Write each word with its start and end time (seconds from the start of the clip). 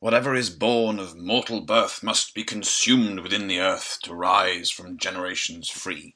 Whatever 0.00 0.36
is 0.36 0.48
born 0.48 1.00
of 1.00 1.16
mortal 1.16 1.60
birth 1.60 2.04
must 2.04 2.32
be 2.32 2.44
consumed 2.44 3.18
within 3.18 3.48
the 3.48 3.58
earth 3.58 3.98
to 4.04 4.14
rise 4.14 4.70
from 4.70 4.96
generations 4.96 5.68
free. 5.68 6.14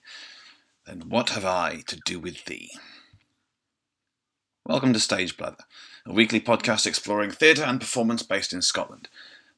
Then 0.86 1.08
what 1.08 1.30
have 1.30 1.44
I 1.44 1.82
to 1.88 1.96
do 1.96 2.20
with 2.20 2.44
thee? 2.44 2.70
Welcome 4.64 4.92
to 4.92 5.00
Stage 5.00 5.36
Blather, 5.36 5.64
a 6.06 6.12
weekly 6.12 6.40
podcast 6.40 6.86
exploring 6.86 7.32
theatre 7.32 7.64
and 7.64 7.80
performance 7.80 8.22
based 8.22 8.52
in 8.52 8.62
Scotland. 8.62 9.08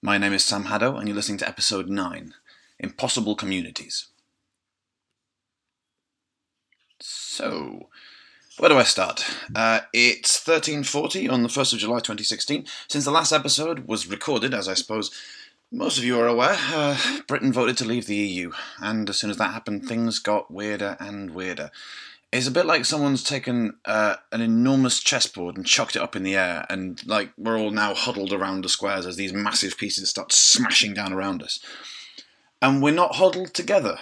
My 0.01 0.17
name 0.17 0.33
is 0.33 0.43
Sam 0.43 0.65
Haddow, 0.65 0.97
and 0.97 1.07
you're 1.07 1.15
listening 1.17 1.39
to 1.39 1.49
episode 1.49 1.91
9 1.91 2.33
Impossible 2.79 3.37
Communities. 3.37 4.07
So, 6.99 7.91
where 8.59 8.69
do 8.69 8.79
I 8.79 8.85
start? 8.85 9.25
Uh, 9.55 9.81
it's 9.93 10.39
1340 10.47 11.29
on 11.29 11.43
the 11.43 11.49
1st 11.49 11.73
of 11.73 11.79
July 11.81 11.99
2016. 11.99 12.67
Since 12.89 13.05
the 13.05 13.11
last 13.11 13.33
episode 13.33 13.89
was 13.89 14.07
recorded, 14.07 14.55
as 14.55 14.69
I 14.69 14.75
suppose 14.75 15.11
most 15.73 15.99
of 15.99 16.05
you 16.05 16.21
are 16.21 16.29
aware, 16.29 16.57
uh, 16.73 16.97
Britain 17.27 17.53
voted 17.53 17.77
to 17.79 17.85
leave 17.85 18.07
the 18.07 18.15
EU, 18.15 18.53
and 18.79 19.11
as 19.11 19.19
soon 19.19 19.31
as 19.31 19.39
that 19.39 19.53
happened, 19.53 19.87
things 19.87 20.21
got 20.21 20.53
weirder 20.53 20.97
and 21.01 21.33
weirder. 21.33 21.71
It's 22.33 22.47
a 22.47 22.53
bit 22.53 22.67
like 22.67 22.85
someone's 22.85 23.25
taken 23.25 23.77
uh, 23.85 24.17
an 24.31 24.41
enormous 24.41 25.01
chessboard 25.01 25.57
and 25.57 25.67
chucked 25.67 25.97
it 25.97 26.03
up 26.03 26.15
in 26.15 26.23
the 26.23 26.37
air, 26.37 26.65
and 26.71 27.05
like 27.07 27.33
we're 27.37 27.59
all 27.59 27.73
now 27.73 27.95
huddled 27.95 28.33
around 28.33 28.63
the 28.63 28.69
squares 28.69 29.07
as 29.07 29.17
these 29.17 29.33
massive 29.33 29.77
pieces 29.77 30.11
start 30.11 30.33
smashing 30.33 30.95
down 30.95 31.13
around 31.13 31.43
us. 31.43 31.59
And 32.63 32.81
we're 32.81 32.95
not 32.95 33.17
huddled 33.17 33.53
together. 33.53 33.99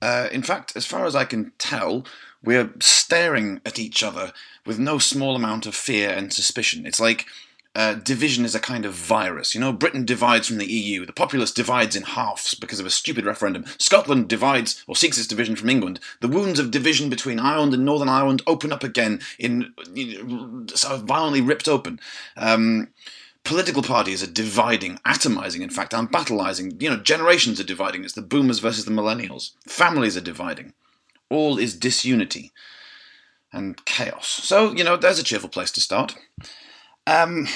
Uh, 0.00 0.28
in 0.32 0.42
fact, 0.42 0.72
as 0.74 0.86
far 0.86 1.06
as 1.06 1.14
I 1.14 1.24
can 1.24 1.52
tell, 1.58 2.04
we're 2.44 2.72
staring 2.80 3.60
at 3.64 3.78
each 3.78 4.02
other 4.02 4.32
with 4.66 4.78
no 4.78 4.98
small 4.98 5.36
amount 5.36 5.66
of 5.66 5.74
fear 5.74 6.10
and 6.10 6.32
suspicion. 6.32 6.86
It's 6.86 7.00
like 7.00 7.26
uh, 7.74 7.94
division 7.94 8.44
is 8.44 8.54
a 8.54 8.60
kind 8.60 8.84
of 8.84 8.92
virus. 8.92 9.54
You 9.54 9.60
know, 9.60 9.72
Britain 9.72 10.04
divides 10.04 10.46
from 10.46 10.58
the 10.58 10.70
EU. 10.70 11.06
The 11.06 11.12
populace 11.12 11.52
divides 11.52 11.96
in 11.96 12.02
halves 12.02 12.54
because 12.54 12.78
of 12.78 12.86
a 12.86 12.90
stupid 12.90 13.24
referendum. 13.24 13.64
Scotland 13.78 14.28
divides 14.28 14.84
or 14.86 14.94
seeks 14.94 15.18
its 15.18 15.26
division 15.26 15.56
from 15.56 15.70
England. 15.70 15.98
The 16.20 16.28
wounds 16.28 16.58
of 16.58 16.70
division 16.70 17.08
between 17.08 17.40
Ireland 17.40 17.72
and 17.72 17.84
Northern 17.84 18.10
Ireland 18.10 18.42
open 18.46 18.72
up 18.72 18.84
again 18.84 19.20
in 19.38 19.72
sort 20.74 20.94
of 20.94 21.04
violently 21.04 21.40
ripped 21.40 21.66
open. 21.66 21.98
Um, 22.36 22.88
political 23.42 23.82
parties 23.82 24.22
are 24.22 24.30
dividing, 24.30 24.98
atomizing, 25.06 25.62
in 25.62 25.70
fact, 25.70 25.94
and 25.94 26.12
Balkanizing. 26.12 26.80
You 26.80 26.90
know, 26.90 26.96
generations 26.96 27.58
are 27.58 27.64
dividing. 27.64 28.04
It's 28.04 28.12
the 28.12 28.22
boomers 28.22 28.58
versus 28.58 28.84
the 28.84 28.90
millennials. 28.90 29.52
Families 29.66 30.16
are 30.16 30.20
dividing. 30.22 30.74
All 31.32 31.58
is 31.58 31.74
disunity 31.74 32.52
and 33.52 33.82
chaos. 33.84 34.28
So, 34.28 34.72
you 34.72 34.84
know, 34.84 34.96
there's 34.96 35.18
a 35.18 35.24
cheerful 35.24 35.48
place 35.48 35.70
to 35.72 35.80
start. 35.80 36.14
Um, 37.06 37.48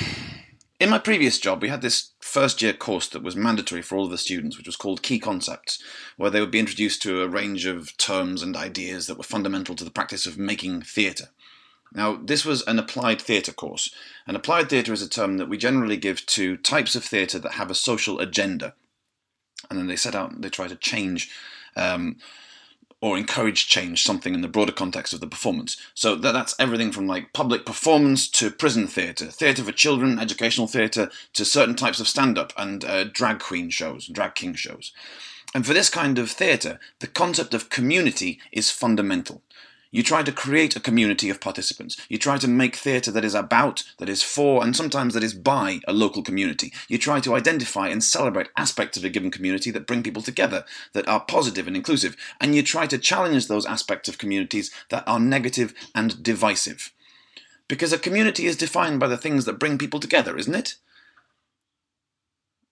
in 0.81 0.91
my 0.91 0.99
previous 0.99 1.39
job, 1.39 1.63
we 1.63 1.69
had 1.69 1.83
this 1.83 2.13
first 2.21 2.61
year 2.63 2.73
course 2.73 3.09
that 3.09 3.23
was 3.23 3.37
mandatory 3.37 3.83
for 3.83 3.97
all 3.97 4.07
of 4.07 4.11
the 4.11 4.19
students, 4.19 4.57
which 4.57 4.67
was 4.67 4.77
called 4.77 5.03
Key 5.03 5.19
Concepts, 5.19 5.83
where 6.17 6.31
they 6.31 6.41
would 6.41 6.51
be 6.51 6.59
introduced 6.59 7.03
to 7.03 7.23
a 7.23 7.29
range 7.29 7.67
of 7.67 7.97
terms 7.99 8.43
and 8.43 8.57
ideas 8.57 9.07
that 9.07 9.19
were 9.19 9.25
fundamental 9.25 9.75
to 9.75 9.85
the 9.85 9.91
practice 9.91 10.27
of 10.27 10.39
making 10.39 10.83
theatre. 10.83 11.29
Now, 11.93 12.17
this 12.17 12.45
was 12.45 12.63
an 12.63 12.79
applied 12.79 13.23
theatre 13.23 13.53
course. 13.53 13.95
And 14.27 14.37
applied 14.37 14.69
theatre 14.69 14.93
is 14.93 15.03
a 15.03 15.09
term 15.09 15.39
that 15.39 15.49
we 15.49 15.57
generally 15.57 15.97
give 15.97 16.27
to 16.27 16.57
types 16.57 16.97
of 16.97 17.05
theatre 17.05 17.39
that 17.39 17.53
have 17.53 17.71
a 17.71 17.75
social 17.75 18.21
agenda. 18.21 18.75
And 19.71 19.79
then 19.79 19.87
they 19.87 19.97
set 19.97 20.15
out, 20.15 20.41
they 20.41 20.51
try 20.51 20.67
to 20.67 20.77
change 20.77 21.31
um, 21.77 22.17
or 23.07 23.17
encourage 23.17 23.69
change 23.69 24.03
something 24.03 24.35
in 24.35 24.41
the 24.41 24.49
broader 24.49 24.73
context 24.73 25.15
of 25.15 25.21
the 25.21 25.29
performance. 25.29 25.77
So 25.95 26.17
that, 26.17 26.33
that's 26.33 26.57
everything 26.59 26.91
from 26.91 27.07
like 27.07 27.33
public 27.33 27.65
performance 27.65 28.27
to 28.31 28.51
prison 28.51 28.89
theatre, 28.89 29.27
theatre 29.27 29.63
for 29.63 29.71
children, 29.71 30.19
educational 30.19 30.67
theatre, 30.67 31.09
to 31.35 31.45
certain 31.45 31.77
types 31.77 32.01
of 32.01 32.09
stand 32.09 32.37
up 32.37 32.53
and 32.57 32.85
uh, 32.85 33.05
drag 33.05 33.39
queen 33.39 33.71
shows, 33.71 34.09
drag 34.09 34.35
king 34.35 34.55
shows. 34.55 34.91
And 35.55 35.65
for 35.65 35.73
this 35.73 35.89
kind 35.89 36.19
of 36.19 36.33
theatre, 36.33 36.81
the 36.99 37.07
concept 37.07 37.55
of 37.55 37.71
community 37.71 38.41
is 38.51 38.73
fundamental. 38.73 39.41
You 39.91 40.03
try 40.03 40.23
to 40.23 40.33
create 40.33 40.77
a 40.77 40.81
community 40.81 41.31
of 41.31 41.41
participants. 41.41 41.97
You 42.09 42.19
try 42.19 42.39
to 42.39 42.49
make 42.49 42.77
theatre 42.77 43.11
that 43.13 43.25
is 43.25 43.35
about, 43.35 43.85
that 43.99 44.09
is 44.09 44.23
for, 44.23 44.63
and 44.63 44.75
sometimes 44.75 45.15
that 45.15 45.23
is 45.23 45.35
by 45.35 45.81
a 45.87 45.93
local 45.93 46.23
community. 46.23 46.73
You 46.89 46.99
try 46.99 47.21
to 47.21 47.35
identify 47.35 47.89
and 47.89 48.03
celebrate 48.03 48.49
aspects 48.57 48.99
of 48.99 49.05
a 49.05 49.09
given 49.09 49.31
community 49.31 49.71
that 49.71 49.87
bring 49.87 50.03
people 50.03 50.23
together, 50.23 50.65
that 50.93 51.09
are 51.09 51.21
positive 51.21 51.67
and 51.67 51.77
inclusive. 51.77 52.17
And 52.41 52.55
you 52.55 52.63
try 52.63 52.87
to 52.87 52.99
challenge 52.99 53.47
those 53.47 53.67
aspects 53.67 54.09
of 54.09 54.19
communities 54.19 54.71
that 54.91 55.05
are 55.07 55.21
negative 55.21 55.73
and 55.95 56.23
divisive. 56.23 56.93
Because 57.69 57.93
a 57.93 57.99
community 57.99 58.47
is 58.47 58.57
defined 58.57 59.01
by 59.01 59.09
the 59.09 59.17
things 59.17 59.45
that 59.45 59.59
bring 59.59 59.79
people 59.79 60.01
together, 60.01 60.37
isn't 60.37 60.55
it? 60.55 60.77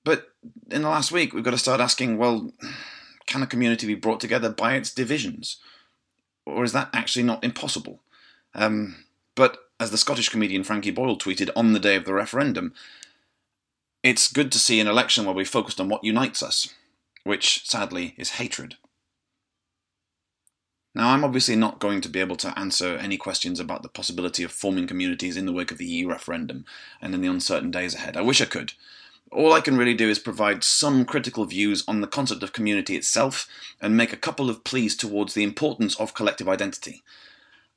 But 0.05 0.29
in 0.71 0.83
the 0.83 0.89
last 0.89 1.11
week, 1.11 1.33
we've 1.33 1.45
got 1.45 1.53
to 1.53 1.59
start 1.59 1.81
asking 1.81 2.19
well, 2.19 2.53
can 3.27 3.43
a 3.43 3.47
community 3.47 3.87
be 3.87 3.95
brought 3.95 4.21
together 4.21 4.51
by 4.51 4.75
its 4.75 4.93
divisions? 4.93 5.59
Or 6.47 6.65
is 6.65 6.73
that 6.73 6.91
actually 6.93 7.23
not 7.23 7.45
impossible? 7.45 8.01
Um, 8.55 9.05
but 9.35 9.59
as 9.81 9.91
the 9.91 9.99
Scottish 9.99 10.29
comedian 10.29 10.65
Frankie 10.65 10.91
Boyle 10.91 11.19
tweeted 11.19 11.51
on 11.57 11.73
the 11.73 11.81
day 11.81 11.97
of 11.97 12.05
the 12.05 12.15
referendum, 12.15 12.75
it's 14.03 14.33
good 14.33 14.53
to 14.53 14.59
see 14.59 14.81
an 14.81 14.87
election 14.87 15.25
where 15.25 15.35
we 15.35 15.45
focused 15.45 15.81
on 15.81 15.89
what 15.89 16.05
unites 16.05 16.43
us, 16.43 16.75
which 17.25 17.67
sadly 17.69 18.15
is 18.17 18.33
hatred. 18.33 18.77
Now, 20.95 21.11
I'm 21.11 21.25
obviously 21.25 21.57
not 21.57 21.81
going 21.81 22.01
to 22.03 22.09
be 22.09 22.21
able 22.21 22.37
to 22.37 22.57
answer 22.57 22.97
any 22.97 23.17
questions 23.17 23.59
about 23.59 23.83
the 23.83 23.89
possibility 23.89 24.45
of 24.45 24.53
forming 24.53 24.87
communities 24.87 25.37
in 25.37 25.45
the 25.45 25.53
wake 25.53 25.73
of 25.73 25.79
the 25.79 25.87
EU 25.87 26.09
referendum 26.09 26.65
and 27.01 27.13
in 27.15 27.21
the 27.21 27.29
uncertain 27.29 27.73
days 27.73 27.95
ahead. 27.97 28.17
I 28.17 28.21
wish 28.21 28.41
I 28.41 28.45
could. 28.45 28.75
All 29.35 29.53
I 29.53 29.61
can 29.61 29.77
really 29.77 29.95
do 29.95 30.09
is 30.09 30.21
provide 30.21 30.63
some 30.63 31.05
critical 31.05 31.45
views 31.45 31.83
on 31.89 32.01
the 32.01 32.07
concept 32.07 32.45
of 32.45 32.53
community 32.53 32.95
itself 32.95 33.49
and 33.81 33.97
make 33.97 34.13
a 34.13 34.17
couple 34.17 34.49
of 34.49 34.63
pleas 34.63 34.97
towards 34.97 35.35
the 35.35 35.43
importance 35.43 35.99
of 35.99 36.15
collective 36.15 36.49
identity. 36.49 37.03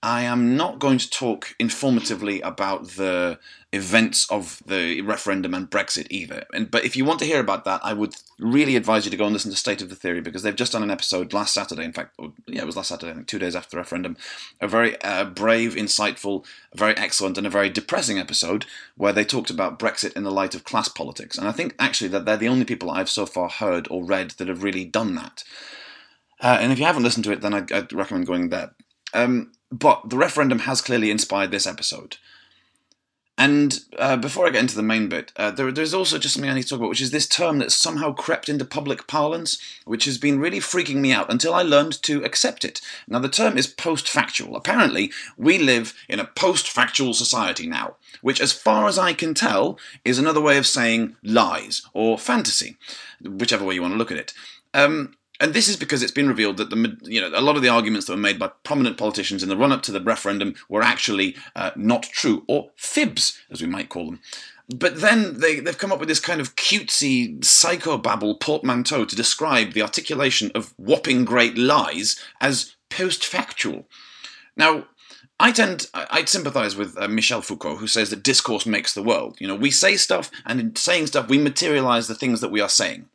I 0.04 0.22
am 0.24 0.56
not 0.56 0.78
going 0.78 1.00
to 1.00 1.10
talk 1.10 1.56
informatively 1.60 2.40
about 2.44 2.90
the 2.90 3.40
events 3.74 4.30
of 4.32 4.62
the 4.68 5.02
referendum 5.02 5.56
and 5.56 5.70
Brexit 5.70 6.06
either. 6.12 6.46
And, 6.54 6.70
but 6.70 6.86
if 6.86 6.96
you 6.96 7.04
want 7.04 7.18
to 7.20 7.26
hear 7.26 7.40
about 7.40 7.66
that, 7.66 7.82
I 7.84 7.94
would 7.94 8.16
really 8.38 8.76
advise 8.76 9.06
you 9.06 9.12
to 9.12 9.18
go 9.18 9.26
and 9.26 9.34
listen 9.34 9.50
to 9.50 9.58
State 9.58 9.82
of 9.82 9.90
the 9.90 9.96
Theory 9.96 10.22
because 10.22 10.44
they've 10.44 10.56
just 10.56 10.74
done 10.74 10.84
an 10.84 10.92
episode 10.92 11.34
last 11.34 11.54
Saturday. 11.54 11.84
In 11.84 11.94
fact, 11.94 12.18
yeah, 12.46 12.62
it 12.62 12.66
was 12.66 12.78
last 12.78 12.90
Saturday, 12.90 13.12
I 13.12 13.16
think, 13.16 13.28
two 13.28 13.40
days 13.40 13.56
after 13.56 13.72
the 13.72 13.78
referendum. 13.78 14.18
A 14.62 14.68
very 14.68 15.02
uh, 15.02 15.26
brave, 15.26 15.74
insightful, 15.74 16.46
very 16.76 16.96
excellent, 16.96 17.40
and 17.40 17.48
a 17.48 17.52
very 17.52 17.70
depressing 17.70 18.20
episode 18.20 18.68
where 18.98 19.14
they 19.14 19.26
talked 19.26 19.50
about 19.50 19.80
Brexit 19.80 20.14
in 20.14 20.24
the 20.24 20.32
light 20.32 20.54
of 20.54 20.64
class 20.64 20.90
politics. 20.90 21.40
And 21.40 21.48
I 21.48 21.52
think 21.52 21.74
actually 21.80 22.10
that 22.10 22.26
they're 22.26 22.38
the 22.38 22.50
only 22.50 22.66
people 22.66 22.92
I've 22.92 23.10
so 23.10 23.26
far 23.26 23.50
heard 23.50 23.88
or 23.90 24.04
read 24.04 24.32
that 24.32 24.48
have 24.48 24.64
really 24.64 24.86
done 24.86 25.16
that. 25.16 25.44
Uh, 26.40 26.60
and 26.62 26.72
if 26.72 26.78
you 26.78 26.86
haven't 26.86 27.04
listened 27.04 27.24
to 27.24 27.32
it, 27.32 27.42
then 27.42 27.56
I'd, 27.56 27.72
I'd 27.72 27.92
recommend 27.92 28.28
going 28.28 28.50
there. 28.50 28.76
Um, 29.14 29.52
but 29.72 30.10
the 30.10 30.18
referendum 30.18 30.60
has 30.60 30.82
clearly 30.82 31.12
inspired 31.12 31.52
this 31.52 31.68
episode. 31.68 32.18
And 33.40 33.82
uh, 34.00 34.18
before 34.18 34.48
I 34.48 34.50
get 34.50 34.62
into 34.62 34.76
the 34.76 34.82
main 34.82 35.10
bit, 35.10 35.32
uh, 35.36 35.52
there, 35.52 35.72
there's 35.72 35.94
also 35.94 36.18
just 36.18 36.34
something 36.34 36.50
I 36.50 36.56
need 36.56 36.64
to 36.64 36.70
talk 36.70 36.80
about, 36.80 36.90
which 36.90 37.02
is 37.02 37.12
this 37.12 37.28
term 37.28 37.60
that's 37.60 37.76
somehow 37.76 38.12
crept 38.12 38.50
into 38.50 38.66
public 38.66 39.06
parlance, 39.06 39.60
which 39.86 40.06
has 40.06 40.18
been 40.18 40.40
really 40.40 40.60
freaking 40.60 40.96
me 40.96 41.12
out 41.12 41.32
until 41.32 41.54
I 41.54 41.62
learned 41.62 42.02
to 42.04 42.24
accept 42.24 42.66
it. 42.66 42.82
Now, 43.08 43.20
the 43.20 43.30
term 43.30 43.56
is 43.56 43.68
post 43.68 44.10
factual. 44.10 44.56
Apparently, 44.56 45.12
we 45.38 45.60
live 45.60 45.94
in 46.10 46.20
a 46.20 46.26
post 46.26 46.68
factual 46.68 47.14
society 47.14 47.68
now, 47.68 47.98
which, 48.22 48.42
as 48.42 48.54
far 48.54 48.88
as 48.88 48.98
I 48.98 49.14
can 49.14 49.36
tell, 49.36 49.78
is 50.04 50.18
another 50.18 50.42
way 50.42 50.58
of 50.58 50.66
saying 50.66 51.16
lies 51.22 51.84
or 51.94 52.18
fantasy, 52.18 52.78
whichever 53.22 53.64
way 53.64 53.76
you 53.76 53.84
want 53.84 53.94
to 53.94 54.00
look 54.00 54.12
at 54.12 54.18
it. 54.18 54.34
Um, 54.74 55.14
and 55.40 55.54
this 55.54 55.68
is 55.68 55.78
because 55.78 56.02
it's 56.02 56.12
been 56.12 56.28
revealed 56.28 56.58
that 56.58 56.70
the 56.70 56.98
you 57.04 57.22
know 57.22 57.32
a 57.34 57.42
lot 57.42 57.56
of 57.56 57.62
the 57.62 57.70
arguments 57.70 58.08
that 58.08 58.14
were 58.14 58.18
made 58.18 58.40
by 58.40 58.52
prominent 58.64 58.98
politicians 58.98 59.44
in 59.44 59.50
the 59.50 59.58
run 59.58 59.72
up 59.72 59.84
to 59.84 59.92
the 59.92 60.02
referendum 60.02 60.56
were 60.70 60.82
actually 60.82 61.36
uh, 61.56 61.72
not 61.76 62.04
true 62.04 62.44
or 62.48 62.72
fibs, 62.76 63.40
as 63.52 63.62
we 63.62 63.68
might 63.68 63.90
call 63.90 64.06
them. 64.06 64.20
But 64.70 65.00
then 65.00 65.40
they, 65.40 65.62
they've 65.62 65.78
come 65.78 65.94
up 65.94 66.00
with 66.00 66.10
this 66.10 66.20
kind 66.20 66.42
of 66.42 66.56
cutesy 66.58 67.40
psychobabble 67.40 68.40
portmanteau 68.42 69.06
to 69.06 69.16
describe 69.16 69.72
the 69.72 69.82
articulation 69.82 70.52
of 70.54 70.74
whopping 70.78 71.24
great 71.24 71.58
lies 71.58 72.22
as 72.42 72.76
post 72.90 73.26
factual. 73.26 73.88
Now, 74.58 74.88
I 75.40 75.52
tend, 75.52 75.88
I'd 75.94 76.28
sympathise 76.28 76.76
with 76.76 76.98
uh, 76.98 77.08
Michel 77.08 77.42
Foucault, 77.42 77.78
who 77.78 77.88
says 77.88 78.10
that 78.10 78.24
discourse 78.24 78.66
makes 78.66 78.94
the 78.94 79.04
world. 79.04 79.38
You 79.40 79.48
know, 79.48 79.56
we 79.56 79.72
say 79.72 79.96
stuff, 79.96 80.32
and 80.46 80.60
in 80.60 80.76
saying 80.76 81.08
stuff, 81.08 81.30
we 81.30 81.38
materialise 81.38 82.08
the 82.08 82.16
things 82.16 82.42
that 82.42 82.52
we 82.52 82.60
are 82.60 82.70
saying. 82.70 83.08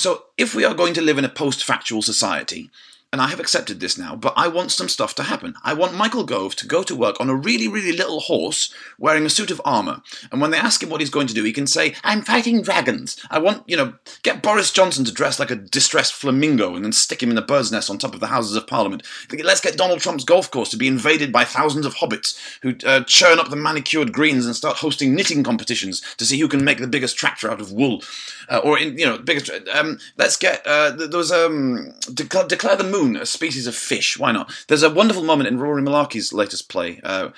So, 0.00 0.24
if 0.38 0.54
we 0.54 0.64
are 0.64 0.72
going 0.72 0.94
to 0.94 1.02
live 1.02 1.18
in 1.18 1.26
a 1.26 1.28
post 1.28 1.62
factual 1.62 2.00
society, 2.00 2.70
and 3.12 3.20
I 3.20 3.26
have 3.26 3.40
accepted 3.40 3.80
this 3.80 3.98
now, 3.98 4.14
but 4.14 4.32
I 4.36 4.46
want 4.46 4.70
some 4.70 4.88
stuff 4.88 5.16
to 5.16 5.24
happen. 5.24 5.54
I 5.64 5.74
want 5.74 5.96
Michael 5.96 6.22
Gove 6.22 6.54
to 6.56 6.66
go 6.66 6.84
to 6.84 6.94
work 6.94 7.20
on 7.20 7.28
a 7.28 7.34
really, 7.34 7.66
really 7.66 7.90
little 7.90 8.20
horse 8.20 8.72
wearing 8.98 9.26
a 9.26 9.30
suit 9.30 9.50
of 9.50 9.60
armour. 9.64 10.02
And 10.30 10.40
when 10.40 10.52
they 10.52 10.58
ask 10.58 10.80
him 10.80 10.90
what 10.90 11.00
he's 11.00 11.10
going 11.10 11.26
to 11.26 11.34
do, 11.34 11.42
he 11.42 11.52
can 11.52 11.66
say, 11.66 11.94
I'm 12.04 12.22
fighting 12.22 12.62
dragons. 12.62 13.20
I 13.28 13.40
want, 13.40 13.68
you 13.68 13.76
know, 13.76 13.94
get 14.22 14.42
Boris 14.42 14.70
Johnson 14.70 15.04
to 15.06 15.12
dress 15.12 15.40
like 15.40 15.50
a 15.50 15.56
distressed 15.56 16.12
flamingo 16.12 16.76
and 16.76 16.84
then 16.84 16.92
stick 16.92 17.20
him 17.20 17.32
in 17.32 17.38
a 17.38 17.42
bird's 17.42 17.72
nest 17.72 17.90
on 17.90 17.98
top 17.98 18.14
of 18.14 18.20
the 18.20 18.28
Houses 18.28 18.54
of 18.54 18.68
Parliament. 18.68 19.02
Let's 19.42 19.60
get 19.60 19.76
Donald 19.76 19.98
Trump's 19.98 20.24
golf 20.24 20.48
course 20.48 20.70
to 20.70 20.76
be 20.76 20.86
invaded 20.86 21.32
by 21.32 21.42
thousands 21.42 21.86
of 21.86 21.96
hobbits 21.96 22.38
who 22.62 22.76
uh, 22.86 23.02
churn 23.04 23.40
up 23.40 23.50
the 23.50 23.56
manicured 23.56 24.12
greens 24.12 24.46
and 24.46 24.54
start 24.54 24.76
hosting 24.76 25.16
knitting 25.16 25.42
competitions 25.42 26.00
to 26.18 26.24
see 26.24 26.38
who 26.38 26.46
can 26.46 26.64
make 26.64 26.78
the 26.78 26.86
biggest 26.86 27.16
tractor 27.16 27.50
out 27.50 27.60
of 27.60 27.72
wool. 27.72 28.02
Uh, 28.48 28.58
or, 28.58 28.78
in, 28.78 28.96
you 28.96 29.06
know, 29.06 29.18
biggest. 29.18 29.50
Um, 29.72 29.98
let's 30.16 30.36
get. 30.36 30.64
Uh, 30.64 30.90
there 30.90 31.08
was. 31.08 31.32
Um, 31.32 31.92
declare, 32.12 32.46
declare 32.46 32.76
the 32.76 32.84
moon 32.84 32.99
a 33.16 33.26
species 33.26 33.66
of 33.66 33.74
fish. 33.74 34.18
Why 34.18 34.32
not? 34.32 34.52
There's 34.68 34.82
a 34.82 34.90
wonderful 34.90 35.24
moment 35.24 35.48
in 35.48 35.58
Rory 35.58 35.82
Mullarkey's 35.82 36.32
latest 36.32 36.68
play. 36.68 37.00
Uh, 37.02 37.30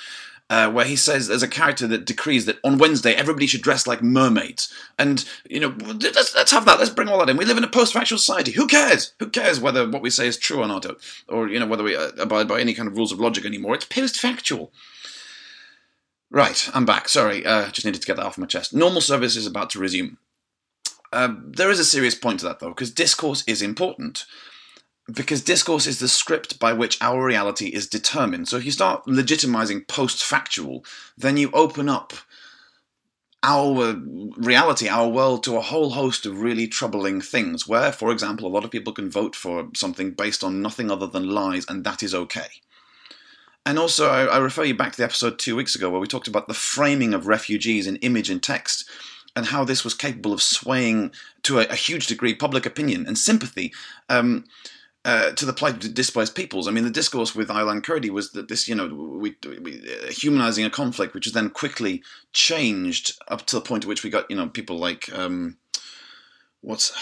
uh, 0.50 0.70
where 0.70 0.84
he 0.84 0.96
says 0.96 1.28
there's 1.28 1.42
a 1.42 1.48
character 1.48 1.86
that 1.86 2.04
decrees 2.04 2.44
that 2.44 2.58
on 2.62 2.76
Wednesday 2.76 3.14
everybody 3.14 3.46
should 3.46 3.62
dress 3.62 3.86
like 3.86 4.02
mermaids. 4.02 4.70
And, 4.98 5.24
you 5.48 5.58
know, 5.58 5.74
let's, 5.80 6.34
let's 6.34 6.50
have 6.50 6.66
that. 6.66 6.78
Let's 6.78 6.90
bring 6.90 7.08
all 7.08 7.18
that 7.20 7.30
in. 7.30 7.38
We 7.38 7.46
live 7.46 7.56
in 7.56 7.64
a 7.64 7.68
post 7.68 7.94
factual 7.94 8.18
society. 8.18 8.52
Who 8.52 8.66
cares? 8.66 9.14
Who 9.18 9.30
cares 9.30 9.60
whether 9.60 9.88
what 9.88 10.02
we 10.02 10.10
say 10.10 10.26
is 10.26 10.36
true 10.36 10.58
or 10.58 10.66
not? 10.66 10.84
Or, 11.26 11.48
you 11.48 11.58
know, 11.58 11.66
whether 11.66 11.82
we 11.82 11.96
uh, 11.96 12.10
abide 12.18 12.48
by 12.48 12.60
any 12.60 12.74
kind 12.74 12.86
of 12.86 12.96
rules 12.96 13.12
of 13.12 13.18
logic 13.18 13.46
anymore? 13.46 13.74
It's 13.74 13.86
post 13.86 14.20
factual. 14.20 14.72
Right, 16.30 16.68
I'm 16.74 16.84
back. 16.84 17.08
Sorry, 17.08 17.46
uh, 17.46 17.70
just 17.70 17.86
needed 17.86 18.02
to 18.02 18.06
get 18.06 18.16
that 18.16 18.26
off 18.26 18.38
my 18.38 18.46
chest. 18.46 18.74
Normal 18.74 19.00
service 19.00 19.36
is 19.36 19.46
about 19.46 19.70
to 19.70 19.78
resume. 19.78 20.18
Uh, 21.12 21.34
there 21.44 21.70
is 21.70 21.78
a 21.78 21.84
serious 21.84 22.14
point 22.14 22.40
to 22.40 22.46
that, 22.46 22.58
though, 22.58 22.70
because 22.70 22.90
discourse 22.90 23.44
is 23.46 23.60
important 23.62 24.24
because 25.12 25.42
discourse 25.42 25.86
is 25.86 25.98
the 25.98 26.08
script 26.08 26.58
by 26.58 26.72
which 26.72 26.98
our 27.00 27.24
reality 27.24 27.66
is 27.66 27.86
determined. 27.88 28.48
So 28.48 28.56
if 28.56 28.64
you 28.64 28.70
start 28.70 29.04
legitimizing 29.06 29.86
post 29.88 30.24
factual, 30.24 30.84
then 31.16 31.36
you 31.36 31.50
open 31.52 31.88
up 31.88 32.12
our 33.42 33.94
reality, 34.36 34.88
our 34.88 35.08
world, 35.08 35.42
to 35.44 35.56
a 35.56 35.60
whole 35.60 35.90
host 35.90 36.26
of 36.26 36.40
really 36.40 36.68
troubling 36.68 37.20
things. 37.20 37.66
Where, 37.66 37.90
for 37.90 38.12
example, 38.12 38.46
a 38.46 38.54
lot 38.54 38.64
of 38.64 38.70
people 38.70 38.92
can 38.92 39.10
vote 39.10 39.34
for 39.34 39.68
something 39.74 40.12
based 40.12 40.44
on 40.44 40.62
nothing 40.62 40.90
other 40.90 41.08
than 41.08 41.28
lies, 41.28 41.66
and 41.68 41.84
that 41.84 42.02
is 42.02 42.14
okay. 42.14 42.48
And 43.66 43.78
also, 43.78 44.08
I, 44.08 44.24
I 44.24 44.38
refer 44.38 44.64
you 44.64 44.74
back 44.74 44.92
to 44.92 44.98
the 44.98 45.04
episode 45.04 45.38
two 45.38 45.56
weeks 45.56 45.74
ago 45.74 45.90
where 45.90 46.00
we 46.00 46.06
talked 46.06 46.28
about 46.28 46.48
the 46.48 46.54
framing 46.54 47.14
of 47.14 47.26
refugees 47.26 47.86
in 47.86 47.96
image 47.96 48.30
and 48.30 48.42
text 48.42 48.88
and 49.34 49.46
how 49.46 49.64
this 49.64 49.84
was 49.84 49.94
capable 49.94 50.32
of 50.32 50.42
swaying 50.42 51.12
to 51.44 51.58
a, 51.58 51.64
a 51.66 51.74
huge 51.74 52.06
degree 52.06 52.34
public 52.34 52.66
opinion 52.66 53.06
and 53.06 53.16
sympathy. 53.16 53.72
Um, 54.08 54.44
uh, 55.04 55.32
to 55.32 55.44
the 55.44 55.52
plight 55.52 55.84
of 55.84 55.94
displaced 55.94 56.34
peoples. 56.34 56.68
I 56.68 56.70
mean, 56.70 56.84
the 56.84 56.90
discourse 56.90 57.34
with 57.34 57.48
Aylan 57.48 57.82
Kurdi 57.82 58.10
was 58.10 58.32
that 58.32 58.48
this, 58.48 58.68
you 58.68 58.74
know, 58.74 58.86
we, 58.86 59.34
we 59.60 59.82
uh, 59.82 60.10
humanizing 60.10 60.64
a 60.64 60.70
conflict, 60.70 61.14
which 61.14 61.26
was 61.26 61.32
then 61.32 61.50
quickly 61.50 62.02
changed 62.32 63.18
up 63.28 63.46
to 63.46 63.56
the 63.56 63.62
point 63.62 63.84
at 63.84 63.88
which 63.88 64.04
we 64.04 64.10
got, 64.10 64.30
you 64.30 64.36
know, 64.36 64.48
people 64.48 64.78
like 64.78 65.12
um, 65.12 65.56
what's 66.60 66.92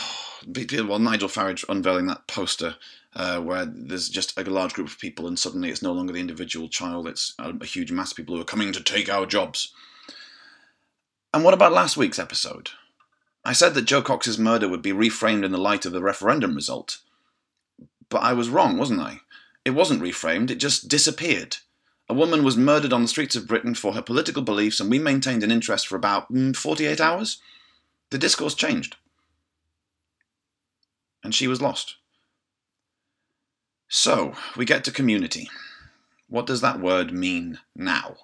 well 0.47 0.99
Nigel 0.99 1.29
Farage 1.29 1.65
unveiling 1.69 2.07
that 2.07 2.27
poster 2.27 2.77
uh, 3.15 3.41
where 3.41 3.67
there's 3.67 4.09
just 4.09 4.39
a 4.39 4.45
large 4.45 4.73
group 4.75 4.89
of 4.89 4.99
people, 4.99 5.27
and 5.27 5.39
suddenly 5.39 5.71
it's 5.71 5.83
no 5.83 5.93
longer 5.93 6.13
the 6.13 6.21
individual 6.21 6.69
child; 6.69 7.07
it's 7.07 7.35
a, 7.39 7.53
a 7.61 7.67
huge 7.67 7.93
mass 7.93 8.13
of 8.13 8.17
people 8.17 8.35
who 8.35 8.41
are 8.41 8.45
coming 8.45 8.73
to 8.73 8.83
take 8.83 9.09
our 9.09 9.27
jobs. 9.27 9.73
And 11.35 11.45
what 11.45 11.55
about 11.55 11.73
last 11.73 11.97
week's 11.97 12.19
episode? 12.19 12.71
I 13.45 13.53
said 13.53 13.75
that 13.75 13.85
Jo 13.85 14.03
Cox's 14.03 14.39
murder 14.39 14.69
would 14.69 14.83
be 14.83 14.93
reframed 14.93 15.45
in 15.45 15.53
the 15.53 15.59
light 15.59 15.87
of 15.87 15.93
the 15.93 16.03
referendum 16.03 16.55
result. 16.55 16.99
But 18.11 18.23
I 18.23 18.35
was 18.35 18.51
wrong, 18.51 18.77
wasn't 18.77 19.01
I? 19.01 19.21
It 19.65 19.71
wasn't 19.71 20.03
reframed, 20.03 20.51
it 20.51 20.57
just 20.57 20.89
disappeared. 20.89 21.59
A 22.09 22.15
woman 22.15 22.43
was 22.43 22.57
murdered 22.57 22.93
on 22.93 23.03
the 23.03 23.09
streets 23.09 23.37
of 23.37 23.47
Britain 23.47 23.75
for 23.75 23.95
her 23.95 24.03
political 24.03 24.43
beliefs, 24.43 24.81
and 24.81 24.91
we 24.91 24.99
maintained 24.99 25.45
an 25.45 25.53
interest 25.53 25.87
for 25.87 25.95
about 25.95 26.31
mm, 26.33 26.55
48 26.57 27.01
hours. 27.01 27.41
The 28.11 28.19
discourse 28.19 28.55
changed. 28.55 28.97
And 31.23 31.35
she 31.35 31.47
was 31.47 31.63
lost. 31.63 31.97
So, 33.89 34.35
we 34.57 34.65
get 34.65 34.83
to 34.85 34.91
community. 34.91 35.49
What 36.29 36.47
does 36.47 36.61
that 36.63 36.81
word 36.81 37.13
mean 37.13 37.59
now? 37.77 38.17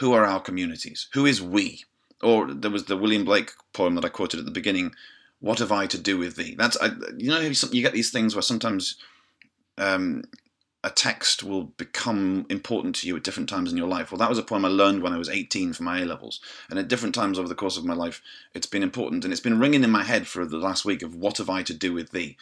Who 0.00 0.12
are 0.12 0.26
our 0.26 0.40
communities? 0.40 1.08
Who 1.14 1.24
is 1.24 1.40
we? 1.40 1.84
Or 2.22 2.52
there 2.52 2.70
was 2.70 2.84
the 2.84 2.96
William 2.96 3.24
Blake 3.24 3.52
poem 3.72 3.94
that 3.94 4.04
I 4.04 4.08
quoted 4.08 4.40
at 4.40 4.44
the 4.44 4.50
beginning 4.50 4.94
what 5.42 5.58
have 5.58 5.72
I 5.72 5.86
to 5.86 5.98
do 5.98 6.16
with 6.16 6.36
thee? 6.36 6.54
That's 6.56 6.76
I, 6.80 6.92
you 7.18 7.28
know 7.28 7.40
you 7.40 7.82
get 7.82 7.92
these 7.92 8.10
things 8.10 8.34
where 8.34 8.42
sometimes 8.42 8.96
um, 9.76 10.22
a 10.84 10.90
text 10.90 11.42
will 11.42 11.64
become 11.64 12.46
important 12.48 12.94
to 12.96 13.08
you 13.08 13.16
at 13.16 13.24
different 13.24 13.48
times 13.48 13.70
in 13.70 13.76
your 13.76 13.88
life. 13.88 14.10
Well, 14.10 14.20
that 14.20 14.28
was 14.28 14.38
a 14.38 14.44
poem 14.44 14.64
I 14.64 14.68
learned 14.68 15.02
when 15.02 15.12
I 15.12 15.18
was 15.18 15.28
18 15.28 15.72
for 15.72 15.82
my 15.82 16.00
A 16.00 16.04
levels, 16.04 16.40
and 16.70 16.78
at 16.78 16.86
different 16.86 17.14
times 17.14 17.40
over 17.40 17.48
the 17.48 17.56
course 17.56 17.76
of 17.76 17.84
my 17.84 17.92
life, 17.92 18.22
it's 18.54 18.66
been 18.66 18.84
important, 18.84 19.24
and 19.24 19.32
it's 19.32 19.40
been 19.40 19.58
ringing 19.58 19.82
in 19.82 19.90
my 19.90 20.04
head 20.04 20.28
for 20.28 20.46
the 20.46 20.58
last 20.58 20.84
week 20.84 21.02
of 21.02 21.16
what 21.16 21.38
have 21.38 21.50
I 21.50 21.64
to 21.64 21.74
do 21.74 21.92
with 21.92 22.12
thee? 22.12 22.36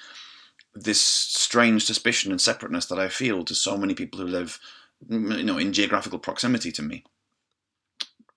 This 0.75 1.01
strange 1.01 1.85
suspicion 1.85 2.31
and 2.31 2.41
separateness 2.41 2.85
that 2.87 2.99
I 2.99 3.09
feel 3.09 3.45
to 3.47 3.55
so 3.55 3.79
many 3.79 3.95
people 3.95 4.21
who 4.21 4.27
live, 4.27 4.61
you 5.09 5.43
know, 5.43 5.57
in 5.57 5.73
geographical 5.73 6.19
proximity 6.19 6.71
to 6.73 6.83
me, 6.83 7.05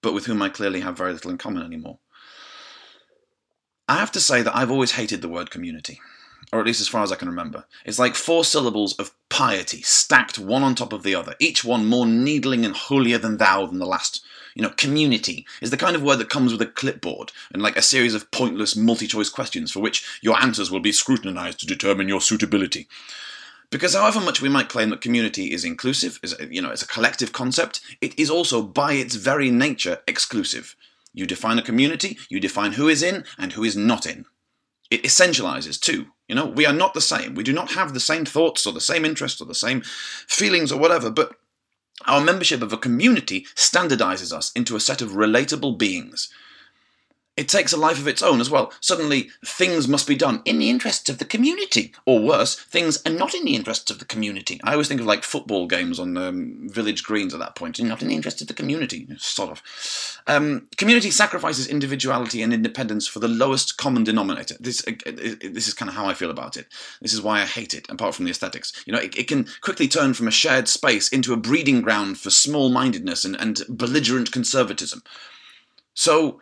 but 0.02 0.14
with 0.14 0.26
whom 0.26 0.42
I 0.42 0.48
clearly 0.48 0.80
have 0.80 0.98
very 0.98 1.12
little 1.12 1.32
in 1.32 1.38
common 1.38 1.64
anymore. 1.64 2.00
I 3.88 3.98
have 3.98 4.12
to 4.14 4.22
say 4.22 4.42
that 4.42 4.56
I've 4.56 4.72
always 4.72 4.94
hated 4.94 5.22
the 5.22 5.30
word 5.30 5.52
community, 5.52 6.00
or 6.54 6.60
at 6.60 6.66
least 6.66 6.80
as 6.80 6.88
far 6.88 7.04
as 7.04 7.12
I 7.12 7.16
can 7.16 7.28
remember. 7.28 7.66
It's 7.86 8.00
like 8.00 8.16
four 8.16 8.46
syllables 8.46 8.94
of 8.98 9.12
piety 9.30 9.82
stacked 9.82 10.40
one 10.40 10.64
on 10.64 10.76
top 10.76 10.94
of 10.94 11.04
the 11.04 11.16
other, 11.16 11.36
each 11.40 11.66
one 11.66 11.86
more 11.86 12.06
needling 12.06 12.64
and 12.64 12.76
holier 12.76 13.18
than 13.18 13.38
thou 13.38 13.66
than 13.66 13.80
the 13.80 13.86
last. 13.86 14.24
You 14.56 14.62
know, 14.62 14.70
community 14.70 15.46
is 15.62 15.72
the 15.72 15.78
kind 15.78 15.96
of 15.96 16.04
word 16.04 16.18
that 16.18 16.30
comes 16.30 16.52
with 16.52 16.62
a 16.62 16.68
clipboard 16.68 17.32
and 17.52 17.62
like 17.62 17.76
a 17.76 17.82
series 17.82 18.14
of 18.14 18.30
pointless 18.32 18.76
multi 18.76 19.08
choice 19.08 19.30
questions 19.30 19.72
for 19.72 19.80
which 19.80 20.20
your 20.22 20.40
answers 20.42 20.72
will 20.72 20.80
be 20.80 20.92
scrutinized 20.92 21.60
to 21.60 21.66
determine 21.66 22.08
your 22.08 22.22
suitability. 22.22 22.88
Because 23.70 23.96
however 23.96 24.20
much 24.22 24.40
we 24.40 24.50
might 24.50 24.70
claim 24.70 24.92
that 24.92 25.02
community 25.02 25.52
is 25.52 25.66
inclusive, 25.66 26.20
is 26.22 26.36
you 26.52 26.62
know, 26.62 26.70
it's 26.70 26.84
a 26.84 26.88
collective 26.88 27.34
concept, 27.34 27.82
it 28.00 28.18
is 28.20 28.30
also 28.30 28.62
by 28.62 28.94
its 28.94 29.16
very 29.16 29.50
nature 29.50 29.98
exclusive. 30.08 30.76
You 31.14 31.26
define 31.26 31.60
a 31.60 31.64
community, 31.64 32.18
you 32.30 32.40
define 32.40 32.74
who 32.74 32.88
is 32.88 33.04
in 33.04 33.26
and 33.38 33.54
who 33.54 33.64
is 33.64 33.78
not 33.78 34.06
in. 34.06 34.26
It 34.90 35.04
essentializes 35.04 35.80
too. 35.80 36.08
You 36.28 36.36
know, 36.36 36.46
we 36.46 36.66
are 36.66 36.74
not 36.74 36.94
the 36.94 37.02
same. 37.02 37.36
We 37.36 37.44
do 37.44 37.54
not 37.54 37.72
have 37.72 37.94
the 37.94 38.00
same 38.00 38.26
thoughts 38.26 38.66
or 38.66 38.74
the 38.74 38.82
same 38.82 39.06
interests 39.06 39.42
or 39.42 39.46
the 39.46 39.56
same 39.56 39.82
feelings 39.82 40.72
or 40.72 40.80
whatever, 40.80 41.10
but 41.10 41.36
our 42.06 42.22
membership 42.22 42.62
of 42.62 42.74
a 42.74 42.78
community 42.78 43.46
standardizes 43.56 44.34
us 44.34 44.52
into 44.54 44.76
a 44.76 44.80
set 44.80 45.02
of 45.02 45.12
relatable 45.12 45.78
beings 45.78 46.30
it 47.36 47.50
takes 47.50 47.74
a 47.74 47.78
life 47.78 47.98
of 47.98 48.08
its 48.08 48.22
own 48.22 48.40
as 48.40 48.50
well. 48.50 48.72
Suddenly, 48.80 49.30
things 49.44 49.88
must 49.88 50.08
be 50.08 50.16
done 50.16 50.42
in 50.46 50.60
the 50.60 50.70
interests 50.70 51.10
of 51.10 51.18
the 51.18 51.26
community. 51.26 51.94
Or 52.06 52.22
worse, 52.22 52.56
things 52.56 53.02
are 53.08 53.12
not 53.12 53.34
in 53.34 53.44
the 53.44 53.56
interests 53.56 53.90
of 53.90 53.98
the 53.98 54.06
community. 54.06 54.60
I 54.64 54.74
always 54.74 54.88
think 54.88 55.02
of 55.02 55.08
like 55.08 55.24
football 55.24 55.66
games 55.66 56.00
on 56.00 56.16
um, 56.16 56.70
village 56.70 57.04
greens 57.04 57.34
at 57.34 57.40
that 57.40 57.56
point, 57.56 57.82
not 57.82 58.04
in 58.04 58.10
the 58.10 58.16
interests 58.16 58.42
of 58.42 58.48
the 58.48 58.54
community, 58.54 59.08
sort 59.18 59.50
of. 59.50 60.22
Um, 60.28 60.68
community 60.78 61.10
sacrifices 61.10 61.68
individuality 61.68 62.44
and 62.44 62.54
independence 62.54 63.08
for 63.08 63.20
the 63.20 63.28
lowest 63.28 63.78
common 63.78 64.04
denominator. 64.04 64.56
This, 64.60 64.84
uh, 64.88 64.92
this 65.06 65.68
is 65.68 65.74
kind 65.74 65.90
of 65.90 65.96
how 65.96 66.06
I 66.06 66.14
feel 66.14 66.30
about 66.30 66.56
it. 66.56 66.68
This 67.02 67.14
is 67.14 67.22
why 67.22 67.42
I 67.42 67.46
hate 67.46 67.74
it, 67.74 67.90
apart 67.90 68.14
from 68.14 68.26
the 68.26 68.32
aesthetics. 68.32 68.84
You 68.86 68.94
know, 68.94 69.00
it, 69.00 69.18
it 69.18 69.28
can 69.28 69.48
quickly 69.62 69.88
turn 69.88 70.14
from 70.14 70.28
a 70.28 70.32
shared 70.32 70.68
space 70.68 71.10
into 71.10 71.34
a 71.34 71.38
breeding 71.38 71.82
ground 71.82 72.20
for 72.20 72.30
small 72.30 72.70
mindedness 72.70 73.26
and, 73.26 73.36
and 73.36 73.62
belligerent 73.70 74.32
conservatism. 74.32 75.02
So, 75.96 76.40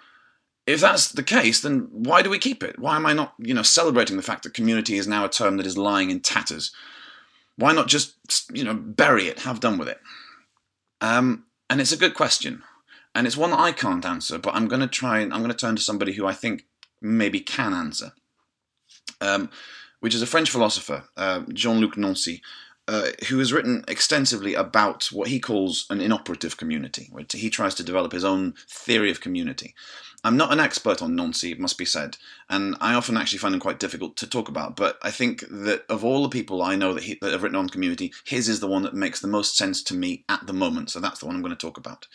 if 0.68 0.80
that's 0.80 1.12
the 1.12 1.24
case, 1.24 1.62
then 1.62 1.88
why 1.91 2.22
do 2.22 2.30
we 2.30 2.38
keep 2.38 2.63
it? 2.63 2.77
Why 2.77 2.96
am 2.96 3.06
I 3.06 3.13
not, 3.13 3.34
you 3.39 3.53
know, 3.53 3.63
celebrating 3.63 4.18
the 4.18 4.24
fact 4.24 4.44
that 4.44 4.53
community 4.53 4.98
is 4.98 5.08
now 5.08 5.25
a 5.25 5.30
term 5.30 5.58
that 5.58 5.65
is 5.65 5.77
lying 5.77 6.12
in 6.12 6.20
tatters? 6.20 6.72
Why 7.58 7.74
not 7.74 7.88
just, 7.88 8.15
you 8.53 8.63
know, 8.63 8.74
bury 8.74 9.27
it, 9.27 9.39
have 9.39 9.60
done 9.60 9.77
with 9.77 9.88
it? 9.88 10.00
Um, 11.01 11.46
and 11.70 11.82
it's 11.82 11.91
a 11.91 11.98
good 11.98 12.13
question, 12.13 12.63
and 13.15 13.25
it's 13.25 13.38
one 13.38 13.51
that 13.51 13.60
I 13.60 13.72
can't 13.72 14.06
answer, 14.06 14.38
but 14.38 14.53
I'm 14.53 14.68
going 14.68 14.82
to 14.82 14.88
try 14.88 15.20
and 15.20 15.34
I'm 15.34 15.39
going 15.39 15.51
to 15.51 15.58
turn 15.58 15.75
to 15.75 15.82
somebody 15.82 16.13
who 16.13 16.27
I 16.27 16.34
think 16.34 16.65
maybe 17.01 17.39
can 17.39 17.74
answer, 17.74 18.13
um, 19.20 19.50
which 20.00 20.13
is 20.13 20.22
a 20.22 20.27
French 20.27 20.50
philosopher, 20.50 21.06
uh, 21.18 21.41
Jean-Luc 21.53 21.98
Nancy, 21.98 22.41
uh, 22.88 23.09
who 23.29 23.39
has 23.39 23.53
written 23.53 23.83
extensively 23.88 24.53
about 24.53 25.05
what 25.11 25.27
he 25.27 25.39
calls 25.39 25.85
an 25.89 26.01
inoperative 26.01 26.57
community, 26.57 27.07
where 27.11 27.25
he 27.31 27.50
tries 27.50 27.75
to 27.75 27.83
develop 27.83 28.11
his 28.11 28.25
own 28.25 28.53
theory 28.67 29.11
of 29.11 29.21
community. 29.21 29.73
I'm 30.23 30.38
not 30.38 30.53
an 30.53 30.59
expert 30.59 31.01
on 31.01 31.15
Nancy, 31.15 31.51
it 31.51 31.59
must 31.59 31.77
be 31.77 31.85
said, 31.85 32.17
and 32.50 32.75
I 32.79 32.93
often 32.93 33.17
actually 33.17 33.39
find 33.39 33.55
him 33.55 33.61
quite 33.61 33.79
difficult 33.79 34.17
to 34.17 34.27
talk 34.27 34.50
about. 34.50 34.75
But 34.75 34.97
I 35.01 35.09
think 35.09 35.43
that 35.50 35.83
of 35.89 36.03
all 36.03 36.21
the 36.21 36.29
people 36.29 36.61
I 36.61 36.75
know 36.75 36.93
that, 36.93 37.03
he, 37.03 37.17
that 37.21 37.31
have 37.31 37.41
written 37.41 37.57
on 37.57 37.69
community, 37.69 38.13
his 38.25 38.47
is 38.47 38.59
the 38.59 38.67
one 38.67 38.83
that 38.83 38.93
makes 38.93 39.19
the 39.19 39.27
most 39.27 39.57
sense 39.57 39.81
to 39.83 39.95
me 39.95 40.23
at 40.29 40.45
the 40.45 40.53
moment. 40.53 40.91
So 40.91 41.00
that's 41.00 41.19
the 41.19 41.25
one 41.25 41.35
I'm 41.35 41.41
going 41.41 41.55
to 41.55 41.65
talk 41.65 41.77
about. 41.77 42.07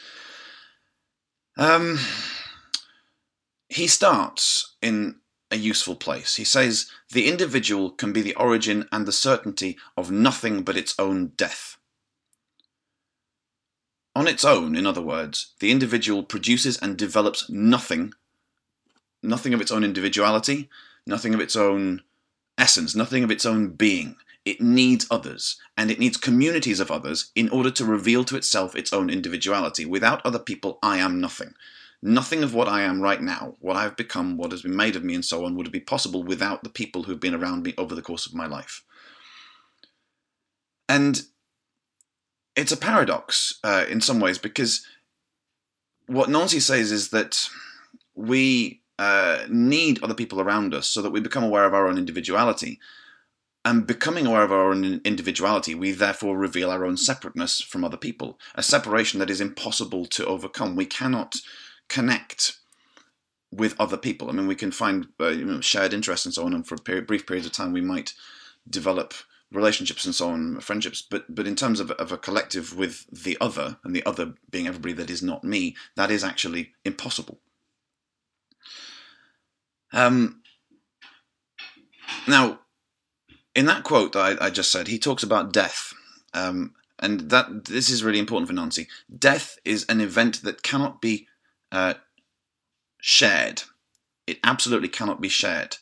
Um, 1.57 1.99
he 3.69 3.87
starts 3.87 4.77
in 4.81 5.17
a 5.51 5.57
useful 5.57 5.95
place. 5.95 6.37
He 6.37 6.45
says, 6.45 6.91
The 7.13 7.29
individual 7.29 7.91
can 7.91 8.13
be 8.13 8.23
the 8.23 8.35
origin 8.35 8.89
and 8.91 9.07
the 9.07 9.13
certainty 9.13 9.77
of 9.97 10.11
nothing 10.11 10.63
but 10.63 10.77
its 10.77 10.95
own 10.99 11.29
death. 11.37 11.77
On 14.15 14.27
its 14.27 14.45
own, 14.45 14.75
in 14.77 14.87
other 14.87 15.03
words, 15.03 15.53
the 15.61 15.71
individual 15.71 16.23
produces 16.23 16.79
and 16.79 16.97
develops 16.97 17.51
nothing, 17.51 18.15
nothing 19.23 19.53
of 19.53 19.61
its 19.61 19.71
own 19.71 19.85
individuality, 19.85 20.71
nothing 21.07 21.35
of 21.35 21.41
its 21.41 21.55
own 21.55 22.03
essence, 22.57 22.95
nothing 22.95 23.23
of 23.23 23.31
its 23.31 23.45
own 23.45 23.69
being. 23.71 24.17
It 24.45 24.61
needs 24.61 25.07
others, 25.11 25.61
and 25.77 25.91
it 25.91 25.99
needs 25.99 26.17
communities 26.17 26.81
of 26.81 26.91
others 26.91 27.31
in 27.35 27.49
order 27.51 27.71
to 27.73 27.85
reveal 27.85 28.25
to 28.25 28.37
itself 28.37 28.75
its 28.75 28.93
own 28.93 29.11
individuality. 29.11 29.85
Without 29.85 30.25
other 30.25 30.39
people, 30.39 30.79
I 30.83 30.99
am 30.99 31.21
nothing. 31.21 31.55
Nothing 32.03 32.43
of 32.43 32.55
what 32.55 32.69
I 32.69 32.83
am 32.83 33.01
right 33.01 33.21
now, 33.21 33.55
what 33.61 33.77
I've 33.77 33.97
become, 33.97 34.37
what 34.37 34.53
has 34.53 34.63
been 34.63 34.77
made 34.77 34.97
of 34.97 35.05
me, 35.05 35.15
and 35.15 35.25
so 35.25 35.45
on, 35.45 35.57
would 35.57 35.73
be 35.73 35.81
possible 35.81 36.23
without 36.23 36.63
the 36.63 36.71
people 36.71 37.05
who've 37.05 37.21
been 37.21 37.35
around 37.35 37.63
me 37.63 37.75
over 37.79 37.95
the 37.95 38.03
course 38.03 38.27
of 38.27 38.35
my 38.35 38.47
life. 38.47 38.85
And 40.89 41.23
it's 42.55 42.73
a 42.73 42.77
paradox 42.77 43.59
uh, 43.65 43.85
in 43.89 44.01
some 44.01 44.21
ways 44.21 44.39
because 44.39 44.87
what 46.07 46.31
Nancy 46.31 46.61
says 46.61 46.93
is 46.93 47.11
that 47.11 47.49
we 48.15 48.83
uh, 48.99 49.45
need 49.49 50.03
other 50.03 50.15
people 50.15 50.41
around 50.41 50.75
us 50.75 50.87
so 50.87 51.03
that 51.03 51.11
we 51.11 51.21
become 51.21 51.45
aware 51.45 51.65
of 51.65 51.75
our 51.75 51.87
own 51.87 51.99
individuality. 51.99 52.79
And 53.65 53.85
becoming 53.85 54.27
aware 54.27 54.45
of 54.45 54.53
our 54.53 54.71
own 54.71 55.01
individuality, 55.05 55.75
we 55.75 55.91
therefore 55.91 56.39
reveal 56.39 56.71
our 56.71 56.85
own 56.85 56.97
separateness 56.97 57.61
from 57.61 57.85
other 57.85 57.97
people, 57.97 58.39
a 58.55 58.63
separation 58.63 59.19
that 59.19 59.29
is 59.29 59.41
impossible 59.41 60.07
to 60.07 60.25
overcome. 60.25 60.77
We 60.77 60.87
cannot 60.87 61.35
connect 61.89 62.57
with 63.53 63.79
other 63.81 63.97
people. 63.97 64.29
I 64.29 64.33
mean, 64.33 64.47
we 64.47 64.55
can 64.55 64.71
find 64.71 65.09
uh, 65.21 65.29
you 65.29 65.45
know, 65.45 65.61
shared 65.61 65.93
interests 65.93 66.27
and 66.27 66.35
so 66.35 66.45
on, 66.45 66.53
and 66.53 66.67
for 66.67 66.77
period, 66.77 67.07
brief 67.07 67.27
periods 67.27 67.47
of 67.47 67.53
time, 67.53 67.73
we 67.73 67.81
might 67.81 68.13
develop 68.69 69.15
relationships 69.53 70.05
and 70.05 70.15
so 70.15 70.31
on, 70.31 70.61
friendships. 70.61 71.03
But 71.03 71.35
but 71.35 71.47
in 71.47 71.57
terms 71.57 71.81
of, 71.81 71.91
of 71.93 72.13
a 72.13 72.19
collective 72.19 72.77
with 72.77 73.07
the 73.11 73.37
other, 73.41 73.79
and 73.85 73.95
the 73.95 74.05
other 74.05 74.35
being 74.51 74.67
everybody 74.67 74.95
that 74.95 75.11
is 75.11 75.23
not 75.23 75.45
me, 75.45 75.77
that 75.95 76.11
is 76.11 76.25
actually 76.25 76.73
impossible. 76.85 77.39
Um, 79.93 80.43
now, 82.27 82.61
in 83.55 83.67
that 83.67 83.85
quote 83.85 84.13
that 84.13 84.41
I, 84.41 84.47
I, 84.47 84.51
just 84.51 84.71
said, 84.71 84.89
he 84.89 84.99
talks 84.99 85.23
about 85.23 85.53
death. 85.53 85.95
Um, 86.35 86.75
and 86.99 87.31
that 87.31 87.67
this 87.67 87.89
is 87.89 88.05
really 88.05 88.19
important 88.19 88.49
for 88.49 88.55
Nancy. 88.55 88.89
Death 89.19 89.59
is 89.65 89.85
an 89.89 90.01
event 90.01 90.43
that 90.43 90.63
cannot 90.63 91.01
be 91.01 91.29
uh, 91.73 91.95
shared. 93.01 93.63
It 94.27 94.39
absolutely 94.43 94.89
cannot 94.89 95.21
be 95.21 95.29
shared. 95.29 95.77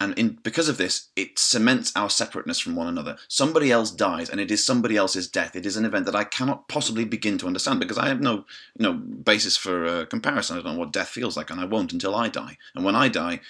And 0.00 0.18
in, 0.18 0.38
because 0.42 0.68
of 0.68 0.76
this, 0.76 1.08
it 1.14 1.38
cements 1.38 1.92
our 1.94 2.10
separateness 2.10 2.58
from 2.58 2.74
one 2.74 2.88
another. 2.88 3.16
Somebody 3.28 3.70
else 3.70 3.90
dies, 3.90 4.28
and 4.28 4.40
it 4.40 4.50
is 4.50 4.66
somebody 4.66 4.96
else's 4.96 5.28
death. 5.28 5.54
It 5.54 5.64
is 5.64 5.76
an 5.76 5.84
event 5.84 6.06
that 6.06 6.16
I 6.16 6.24
cannot 6.24 6.68
possibly 6.68 7.04
begin 7.04 7.38
to 7.38 7.46
understand 7.46 7.80
because 7.80 7.96
I 7.96 8.08
have 8.08 8.20
no, 8.20 8.44
you 8.78 8.82
know, 8.82 8.92
basis 8.92 9.56
for 9.56 9.86
uh, 9.86 10.04
comparison. 10.06 10.58
I 10.58 10.62
don't 10.62 10.74
know 10.74 10.78
what 10.80 10.92
death 10.92 11.08
feels 11.08 11.36
like, 11.36 11.50
and 11.50 11.60
I 11.60 11.64
won't 11.64 11.92
until 11.92 12.14
I 12.14 12.28
die. 12.28 12.58
And 12.74 12.84
when 12.84 12.96
I 12.96 13.08
die, 13.08 13.40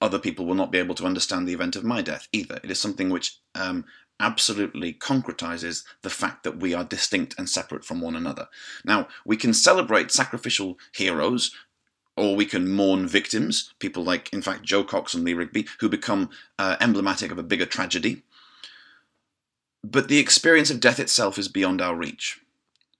other 0.00 0.18
people 0.18 0.44
will 0.44 0.56
not 0.56 0.72
be 0.72 0.78
able 0.78 0.96
to 0.96 1.06
understand 1.06 1.46
the 1.46 1.52
event 1.52 1.76
of 1.76 1.84
my 1.84 2.02
death 2.02 2.26
either. 2.32 2.58
It 2.64 2.70
is 2.70 2.80
something 2.80 3.08
which 3.08 3.38
um, 3.54 3.84
absolutely 4.22 4.94
concretizes 4.94 5.84
the 6.00 6.08
fact 6.08 6.44
that 6.44 6.56
we 6.56 6.72
are 6.72 6.84
distinct 6.84 7.34
and 7.36 7.50
separate 7.50 7.84
from 7.84 8.00
one 8.00 8.16
another. 8.16 8.48
Now, 8.84 9.08
we 9.26 9.36
can 9.36 9.52
celebrate 9.52 10.10
sacrificial 10.10 10.78
heroes 10.94 11.54
or 12.16 12.36
we 12.36 12.46
can 12.46 12.72
mourn 12.72 13.06
victims, 13.08 13.74
people 13.78 14.04
like, 14.04 14.32
in 14.32 14.42
fact, 14.42 14.62
Jo 14.62 14.84
Cox 14.84 15.12
and 15.12 15.24
Lee 15.24 15.34
Rigby, 15.34 15.66
who 15.80 15.88
become 15.88 16.30
uh, 16.58 16.76
emblematic 16.80 17.32
of 17.32 17.38
a 17.38 17.42
bigger 17.42 17.66
tragedy. 17.66 18.22
But 19.82 20.08
the 20.08 20.18
experience 20.18 20.70
of 20.70 20.78
death 20.78 21.00
itself 21.00 21.38
is 21.38 21.48
beyond 21.48 21.82
our 21.82 21.96
reach. 21.96 22.40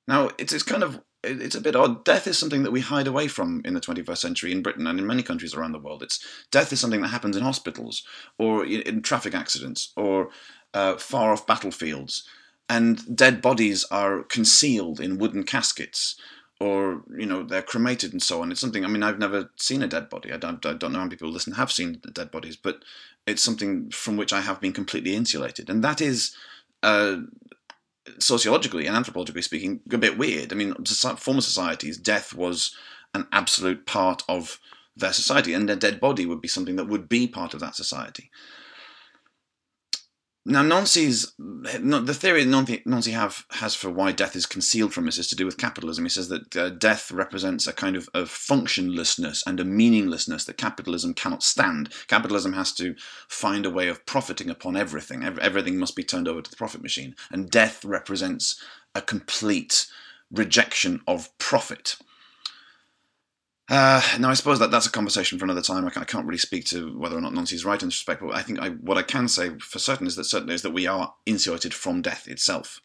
Now, 0.09 0.31
it's, 0.39 0.53
it's 0.53 0.65
kind 0.65 0.83
of 0.83 1.01
it's 1.25 1.55
a 1.55 1.61
bit 1.61 1.77
odd. 1.77 2.05
Death 2.05 2.27
is 2.27 2.37
something 2.37 2.65
that 2.65 2.73
we 2.73 2.81
hide 2.81 3.07
away 3.07 3.29
from 3.29 3.63
in 3.65 3.75
the 3.75 3.81
21st 3.81 4.19
century 4.19 4.51
in 4.51 4.63
Britain 4.63 4.87
and 4.87 4.99
in 4.99 5.07
many 5.07 5.23
countries 5.23 5.55
around 5.55 5.73
the 5.73 5.79
world. 5.79 6.03
It's 6.03 6.25
death 6.51 6.73
is 6.73 6.81
something 6.81 7.01
that 7.03 7.09
happens 7.09 7.37
in 7.37 7.45
hospitals 7.45 8.03
or 8.39 8.65
in 8.65 9.03
traffic 9.03 9.35
accidents 9.35 9.93
or 9.97 10.31
uh, 10.75 10.97
far 10.97 11.33
off 11.33 11.47
battlefields, 11.47 12.27
and 12.69 13.17
dead 13.17 13.43
bodies 13.43 13.85
are 13.91 14.23
concealed 14.23 15.01
in 15.01 15.19
wooden 15.19 15.45
caskets 15.45 16.17
or 16.63 17.03
you 17.19 17.27
know 17.27 17.43
they're 17.43 17.61
cremated 17.61 18.13
and 18.13 18.23
so 18.23 18.41
on. 18.41 18.53
It's 18.53 18.61
something. 18.61 18.85
I 18.85 18.89
mean, 18.89 19.03
I've 19.03 19.19
never 19.19 19.51
seen 19.57 19.83
a 19.83 19.89
dead 19.89 20.09
body. 20.09 20.33
I 20.33 20.37
don't. 20.37 20.65
I 20.65 20.75
don't 20.75 20.93
know 20.93 20.99
how 20.99 21.05
many 21.05 21.17
people 21.17 21.31
listen 21.31 21.55
have 21.55 21.73
seen 21.73 22.01
dead 22.13 22.31
bodies, 22.31 22.57
but 22.57 22.85
it's 23.27 23.43
something 23.43 23.91
from 23.91 24.17
which 24.17 24.33
I 24.33 24.41
have 24.41 24.61
been 24.61 24.73
completely 24.73 25.15
insulated, 25.15 25.69
and 25.69 25.83
that 25.83 26.01
is. 26.01 26.37
Uh, 26.83 27.23
sociologically 28.19 28.89
and 28.89 28.97
anthropologically 28.97 29.45
speaking, 29.45 29.79
a 29.93 29.97
bit 29.97 30.19
weird. 30.19 30.53
I 30.53 30.57
mean, 30.57 30.75
former 30.75 31.41
societies, 31.41 31.97
death 31.97 32.35
was 32.35 32.75
an 33.15 33.29
absolute 33.31 33.87
part 33.87 34.25
of 34.29 34.59
their 34.97 35.13
society, 35.13 35.55
and 35.55 35.71
a 35.71 35.77
dead 35.77 36.01
body 36.01 36.27
would 36.27 36.41
be 36.41 36.49
something 36.49 36.75
that 36.77 36.89
would 36.89 37.09
be 37.09 37.29
part 37.29 37.55
of 37.55 37.61
that 37.61 37.77
society. 37.77 38.29
Now, 40.45 40.63
Nancy's 40.63 41.33
the 41.39 42.17
theory 42.19 42.43
that 42.43 42.83
Nancy 42.85 43.13
have, 43.13 43.47
has 43.51 43.77
for 43.77 43.91
why 43.91 44.11
death 44.11 44.35
is 44.35 44.45
concealed 44.45 44.93
from 44.93 45.07
us 45.07 45.17
is 45.19 45.29
to 45.29 45.37
do 45.37 45.47
with 45.47 45.57
capitalism. 45.57 46.05
He 46.05 46.09
says 46.09 46.29
that 46.31 46.57
uh, 46.57 46.71
death 46.71 47.13
represents 47.13 47.69
a 47.69 47.73
kind 47.73 47.95
of, 47.95 48.09
of 48.13 48.29
functionlessness 48.29 49.45
and 49.47 49.61
a 49.61 49.65
meaninglessness 49.65 50.45
that 50.45 50.57
capitalism 50.57 51.15
cannot 51.15 51.45
stand. 51.45 51.93
Capitalism 52.09 52.55
has 52.55 52.73
to 52.73 52.97
find 53.29 53.65
a 53.65 53.71
way 53.71 53.87
of 53.87 54.05
profiting 54.05 54.51
upon 54.51 54.77
everything. 54.77 55.23
Everything 55.23 55.79
must 55.79 55.95
be 55.95 56.03
turned 56.03 56.27
over 56.27 56.43
to 56.43 56.51
the 56.51 56.57
profit 56.57 56.83
machine, 56.83 57.15
and 57.31 57.49
death 57.49 57.85
represents 57.85 58.61
a 58.97 59.01
complete 59.01 59.87
rejection 60.33 61.03
of 61.07 61.37
profit. 61.39 61.97
Uh, 63.73 64.03
now, 64.19 64.29
I 64.29 64.35
suppose 64.35 64.59
that 64.59 64.71
that's 64.71 64.85
a 64.85 64.91
conversation 64.91 65.39
for 65.39 65.47
another 65.47 65.63
time. 65.63 65.87
I 65.87 66.05
can't, 66.05 66.27
really 66.27 66.37
speak 66.37 66.67
to 66.67 66.95
whether 66.99 67.17
or 67.17 67.23
not 67.23 67.33
Nancy's 67.33 67.65
right 67.65 67.81
in 67.81 67.89
this 67.89 67.95
respect, 67.95 68.21
but 68.21 68.35
I 68.35 68.43
think 68.43 68.59
I, 68.59 68.69
what 68.69 68.99
I 68.99 69.03
can 69.03 69.29
say 69.29 69.49
for 69.61 69.79
certain 69.79 70.07
is 70.07 70.15
that 70.17 70.25
certainly 70.25 70.55
is 70.55 70.61
that 70.61 70.75
we 70.75 70.87
are 70.87 71.15
insulated 71.25 71.73
from 71.73 72.03
death 72.03 72.29
itself. 72.29 72.83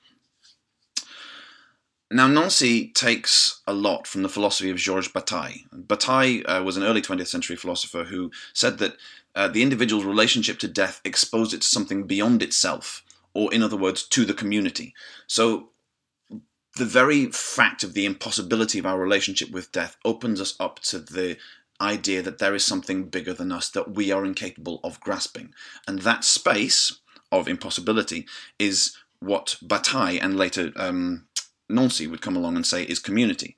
Now, 2.09 2.27
Nancy 2.27 2.87
takes 2.93 3.61
a 3.67 3.73
lot 3.73 4.07
from 4.07 4.23
the 4.23 4.29
philosophy 4.29 4.69
of 4.69 4.77
Georges 4.77 5.11
Bataille. 5.11 5.65
Bataille 5.73 6.41
uh, 6.45 6.63
was 6.63 6.77
an 6.77 6.83
early 6.83 7.01
20th 7.01 7.27
century 7.27 7.57
philosopher 7.57 8.05
who 8.05 8.31
said 8.53 8.77
that 8.77 8.95
uh, 9.35 9.49
the 9.49 9.63
individual's 9.63 10.05
relationship 10.05 10.57
to 10.59 10.69
death 10.69 11.01
exposed 11.03 11.53
it 11.53 11.63
to 11.63 11.67
something 11.67 12.07
beyond 12.07 12.41
itself, 12.41 13.03
or 13.33 13.53
in 13.53 13.61
other 13.61 13.75
words, 13.75 14.03
to 14.03 14.23
the 14.23 14.33
community. 14.33 14.93
So, 15.27 15.67
the 16.77 16.85
very 16.85 17.27
fact 17.27 17.83
of 17.83 17.93
the 17.93 18.05
impossibility 18.05 18.79
of 18.79 18.85
our 18.85 18.99
relationship 18.99 19.51
with 19.51 19.71
death 19.71 19.97
opens 20.05 20.39
us 20.41 20.55
up 20.59 20.79
to 20.79 20.99
the 20.99 21.37
idea 21.79 22.21
that 22.21 22.39
there 22.39 22.55
is 22.55 22.65
something 22.65 23.05
bigger 23.05 23.33
than 23.33 23.51
us 23.51 23.69
that 23.69 23.91
we 23.91 24.11
are 24.11 24.25
incapable 24.25 24.79
of 24.83 24.99
grasping. 24.99 25.53
And 25.87 25.99
that 25.99 26.23
space 26.23 26.99
of 27.31 27.47
impossibility 27.47 28.25
is 28.57 28.97
what 29.19 29.57
Bataille 29.61 30.19
and 30.21 30.37
later 30.37 30.71
um, 30.75 31.25
Nancy 31.69 32.07
would 32.07 32.21
come 32.21 32.35
along 32.35 32.55
and 32.55 32.65
say 32.65 32.83
is 32.83 32.99
community. 32.99 33.55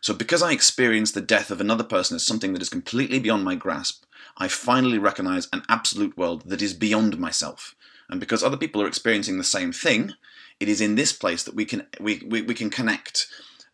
So, 0.00 0.12
because 0.12 0.42
I 0.42 0.52
experience 0.52 1.12
the 1.12 1.20
death 1.20 1.50
of 1.50 1.60
another 1.60 1.84
person 1.84 2.16
as 2.16 2.26
something 2.26 2.52
that 2.52 2.62
is 2.62 2.68
completely 2.68 3.20
beyond 3.20 3.44
my 3.44 3.54
grasp, 3.54 4.04
I 4.36 4.48
finally 4.48 4.98
recognize 4.98 5.48
an 5.52 5.62
absolute 5.68 6.16
world 6.16 6.42
that 6.46 6.60
is 6.60 6.74
beyond 6.74 7.18
myself. 7.18 7.76
And 8.08 8.18
because 8.18 8.42
other 8.42 8.56
people 8.56 8.82
are 8.82 8.88
experiencing 8.88 9.38
the 9.38 9.44
same 9.44 9.72
thing, 9.72 10.14
it 10.60 10.68
is 10.68 10.80
in 10.80 10.94
this 10.94 11.12
place 11.12 11.42
that 11.44 11.54
we 11.54 11.64
can 11.64 11.86
we, 12.00 12.22
we, 12.26 12.42
we 12.42 12.54
can 12.54 12.70
connect. 12.70 13.26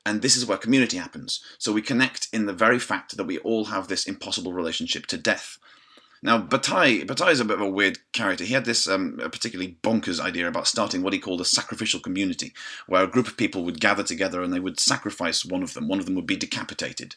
And 0.06 0.22
this 0.22 0.36
is 0.36 0.46
where 0.46 0.56
community 0.56 0.96
happens. 0.96 1.44
So 1.58 1.70
we 1.70 1.82
connect 1.82 2.28
in 2.32 2.46
the 2.46 2.52
very 2.54 2.78
fact 2.78 3.16
that 3.16 3.24
we 3.24 3.38
all 3.38 3.66
have 3.66 3.88
this 3.88 4.06
impossible 4.06 4.54
relationship 4.54 5.06
to 5.06 5.18
death 5.18 5.58
now, 6.22 6.38
Bataille, 6.38 7.04
Bataille 7.04 7.30
is 7.30 7.40
a 7.40 7.44
bit 7.44 7.56
of 7.56 7.62
a 7.62 7.70
weird 7.70 7.98
character. 8.12 8.44
He 8.44 8.54
had 8.54 8.64
this 8.64 8.88
um, 8.88 9.18
particularly 9.18 9.78
bonkers 9.82 10.20
idea 10.20 10.48
about 10.48 10.66
starting 10.66 11.02
what 11.02 11.12
he 11.12 11.18
called 11.18 11.40
a 11.40 11.44
sacrificial 11.44 12.00
community, 12.00 12.52
where 12.86 13.04
a 13.04 13.08
group 13.08 13.28
of 13.28 13.36
people 13.36 13.64
would 13.64 13.80
gather 13.80 14.02
together 14.02 14.42
and 14.42 14.52
they 14.52 14.60
would 14.60 14.80
sacrifice 14.80 15.44
one 15.44 15.62
of 15.62 15.74
them. 15.74 15.88
One 15.88 16.00
of 16.00 16.06
them 16.06 16.14
would 16.16 16.26
be 16.26 16.36
decapitated. 16.36 17.14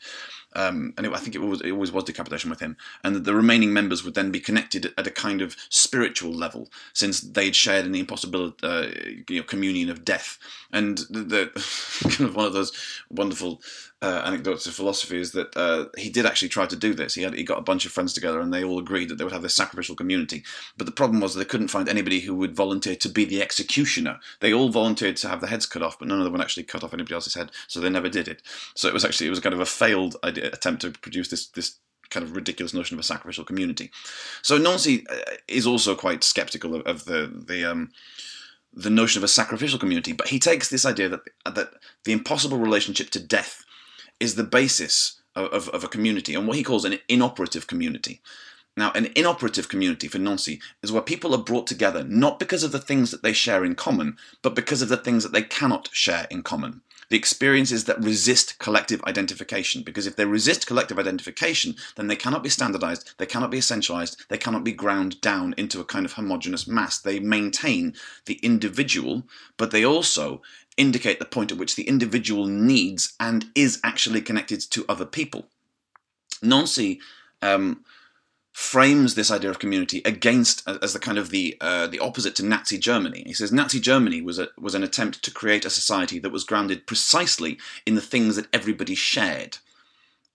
Um, 0.54 0.94
and 0.98 1.06
it, 1.06 1.14
I 1.14 1.18
think 1.18 1.36
it, 1.36 1.40
was, 1.40 1.62
it 1.62 1.72
always 1.72 1.92
was 1.92 2.04
decapitation 2.04 2.50
with 2.50 2.60
him. 2.60 2.78
And 3.04 3.24
the 3.24 3.34
remaining 3.34 3.74
members 3.74 4.04
would 4.04 4.16
then 4.16 4.32
be 4.32 4.40
connected 4.40 4.94
at 4.98 5.08
a 5.08 5.12
kind 5.12 5.42
of 5.42 5.56
spiritual 5.70 6.34
level, 6.34 6.70
since 6.94 7.22
they'd 7.22 7.56
shared 7.56 7.86
in 7.86 7.94
the 7.94 8.00
impossible 8.00 8.54
uh, 8.62 8.88
you 9.30 9.40
know, 9.40 9.44
communion 9.44 9.90
of 9.90 10.06
death. 10.06 10.38
And 10.72 11.00
the, 11.10 11.24
the 11.24 12.10
kind 12.10 12.30
of 12.30 12.36
one 12.36 12.46
of 12.46 12.54
those 12.54 12.72
wonderful 13.10 13.62
uh, 14.02 14.24
anecdotes 14.26 14.66
of 14.66 14.74
philosophy 14.74 15.20
is 15.20 15.32
that 15.34 15.56
uh, 15.56 15.86
he 15.96 16.10
did 16.10 16.26
actually 16.26 16.50
try 16.50 16.66
to 16.66 16.76
do 16.76 16.94
this. 16.94 17.14
He 17.14 17.22
had 17.22 17.36
he 17.36 17.44
got 17.44 17.60
a 17.60 17.64
bunch 17.64 17.86
of 17.86 17.92
friends 17.92 18.14
together, 18.14 18.40
and 18.40 18.52
they 18.52 18.64
all 18.64 18.80
agreed 18.80 19.10
that 19.10 19.18
they 19.18 19.24
would 19.24 19.34
have 19.34 19.44
this 19.44 19.56
sacrificial 19.56 19.96
community. 19.96 20.44
But 20.76 20.86
the 20.86 20.92
problem 20.92 21.22
was 21.22 21.36
they 21.36 21.46
couldn't 21.46 21.68
find 21.68 21.88
anybody 21.88 22.22
who 22.22 22.34
would 22.36 22.56
volunteer 22.56 22.96
to 22.96 23.10
be 23.10 23.26
the 23.26 23.42
executioner. 23.42 24.20
They 24.40 24.54
all 24.54 24.70
volunteered 24.70 25.18
to 25.18 25.30
have 25.30 25.40
their 25.40 25.50
heads 25.50 25.68
cut 25.68 25.84
off, 25.84 26.00
but 26.00 26.08
none 26.08 26.18
of 26.18 26.24
them 26.24 26.34
would 26.34 26.42
actually 26.42 26.64
cut 26.64 26.84
off 26.84 26.94
anybody 26.94 27.14
else's 27.14 27.36
head, 27.36 27.52
so 27.68 27.80
they 27.80 27.90
never 27.90 28.10
did 28.10 28.28
it. 28.28 28.42
So 28.76 28.88
it 28.88 28.94
was 28.94 29.06
actually 29.06 29.28
it 29.28 29.32
was 29.32 29.40
kind 29.40 29.54
of 29.54 29.62
a 29.62 29.66
failed 29.66 30.16
idea, 30.24 30.48
attempt 30.48 30.82
to 30.82 30.92
produce 30.92 31.28
this 31.28 31.48
this 31.48 31.78
kind 32.10 32.26
of 32.26 32.36
ridiculous 32.36 32.74
notion 32.74 32.96
of 32.96 33.00
a 33.00 33.04
sacrificial 33.04 33.46
community. 33.46 33.92
So 34.42 34.58
Nancy 34.58 35.06
uh, 35.10 35.16
is 35.48 35.66
also 35.68 35.96
quite 35.96 36.24
skeptical 36.24 36.76
of, 36.76 36.82
of 36.88 37.06
the 37.06 37.32
the 37.48 37.66
um, 37.66 37.92
the 38.74 38.90
notion 38.90 39.20
of 39.20 39.24
a 39.24 39.28
sacrificial 39.28 39.78
community, 39.78 40.12
but 40.12 40.30
he 40.30 40.40
takes 40.40 40.70
this 40.70 40.86
idea 40.86 41.08
that 41.10 41.22
that 41.46 41.74
the 42.04 42.14
impossible 42.14 42.58
relationship 42.58 43.12
to 43.12 43.20
death 43.20 43.64
is 44.22 44.36
the 44.36 44.44
basis 44.44 45.22
of, 45.36 45.46
of, 45.52 45.70
of 45.70 45.84
a 45.84 45.88
community 45.88 46.36
and 46.36 46.48
what 46.48 46.58
he 46.58 46.64
calls 46.64 46.86
an 46.86 47.00
inoperative 47.08 47.68
community. 47.68 48.22
Now, 48.78 48.92
an 48.94 49.10
inoperative 49.16 49.68
community 49.68 50.08
for 50.08 50.18
Nancy 50.18 50.62
is 50.82 50.92
where 50.92 51.02
people 51.02 51.36
are 51.36 51.44
brought 51.44 51.68
together 51.68 52.04
not 52.06 52.40
because 52.40 52.64
of 52.64 52.72
the 52.72 52.80
things 52.80 53.12
that 53.12 53.22
they 53.22 53.34
share 53.34 53.66
in 53.66 53.76
common, 53.76 54.18
but 54.42 54.56
because 54.56 54.82
of 54.82 54.88
the 54.88 54.98
things 54.98 55.24
that 55.24 55.34
they 55.34 55.42
cannot 55.42 55.90
share 55.92 56.26
in 56.30 56.42
common. 56.42 56.82
The 57.10 57.18
experiences 57.18 57.84
that 57.86 58.02
resist 58.02 58.58
collective 58.60 59.04
identification, 59.04 59.84
because 59.84 60.08
if 60.08 60.16
they 60.16 60.24
resist 60.24 60.66
collective 60.66 60.98
identification, 60.98 61.76
then 61.98 62.08
they 62.08 62.16
cannot 62.16 62.44
be 62.44 62.50
standardized, 62.50 63.12
they 63.18 63.26
cannot 63.26 63.52
be 63.52 63.58
essentialized, 63.58 64.28
they 64.30 64.38
cannot 64.38 64.64
be 64.64 64.72
ground 64.72 65.20
down 65.20 65.54
into 65.58 65.82
a 65.82 65.86
kind 65.86 66.06
of 66.06 66.14
homogeneous 66.14 66.68
mass. 66.68 66.98
They 66.98 67.20
maintain 67.20 67.96
the 68.28 68.36
individual, 68.36 69.24
but 69.58 69.72
they 69.72 69.84
also 69.84 70.42
indicate 70.82 71.20
the 71.20 71.26
point 71.26 71.52
at 71.52 71.58
which 71.58 71.76
the 71.76 71.88
individual 71.88 72.48
needs 72.48 73.14
and 73.20 73.46
is 73.56 73.80
actually 73.84 74.22
connected 74.22 74.60
to 74.60 74.86
other 74.90 75.06
people. 75.06 75.46
Nancy 76.42 77.00
um, 77.42 77.86
frames 78.52 79.14
this 79.14 79.32
idea 79.32 79.50
of 79.50 79.60
community 79.60 80.02
against 80.06 80.68
as 80.68 80.94
the 80.94 81.00
kind 81.00 81.18
of 81.18 81.30
the 81.30 81.56
uh, 81.62 81.88
the 81.88 82.00
opposite 82.00 82.36
to 82.36 82.46
Nazi 82.46 82.78
Germany. 82.78 83.24
He 83.26 83.34
says 83.34 83.52
Nazi 83.52 83.80
Germany 83.80 84.22
was 84.22 84.40
a, 84.40 84.48
was 84.60 84.76
an 84.76 84.84
attempt 84.84 85.24
to 85.24 85.32
create 85.32 85.66
a 85.66 85.70
society 85.70 86.20
that 86.20 86.32
was 86.32 86.44
grounded 86.44 86.88
precisely 86.88 87.60
in 87.86 87.96
the 87.96 88.02
things 88.02 88.36
that 88.36 88.48
everybody 88.52 88.96
shared, 88.96 89.60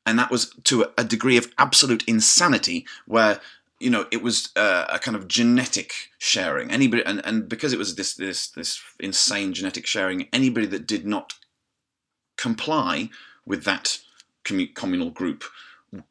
and 0.06 0.18
that 0.18 0.30
was 0.30 0.54
to 0.64 0.86
a 0.96 1.04
degree 1.04 1.36
of 1.36 1.52
absolute 1.58 2.04
insanity 2.06 2.86
where 3.06 3.40
you 3.78 3.90
know 3.90 4.06
it 4.10 4.22
was 4.22 4.50
uh, 4.56 4.86
a 4.88 4.98
kind 4.98 5.16
of 5.16 5.28
genetic 5.28 5.92
sharing. 6.18 6.70
Anybody 6.70 7.04
and, 7.04 7.24
and 7.24 7.48
because 7.48 7.72
it 7.72 7.78
was 7.78 7.94
this 7.96 8.14
this 8.14 8.48
this 8.48 8.80
insane 9.00 9.52
genetic 9.52 9.86
sharing, 9.86 10.28
anybody 10.32 10.66
that 10.66 10.86
did 10.86 11.06
not 11.06 11.34
comply 12.36 13.10
with 13.44 13.64
that 13.64 13.98
communal 14.44 15.10
group 15.10 15.44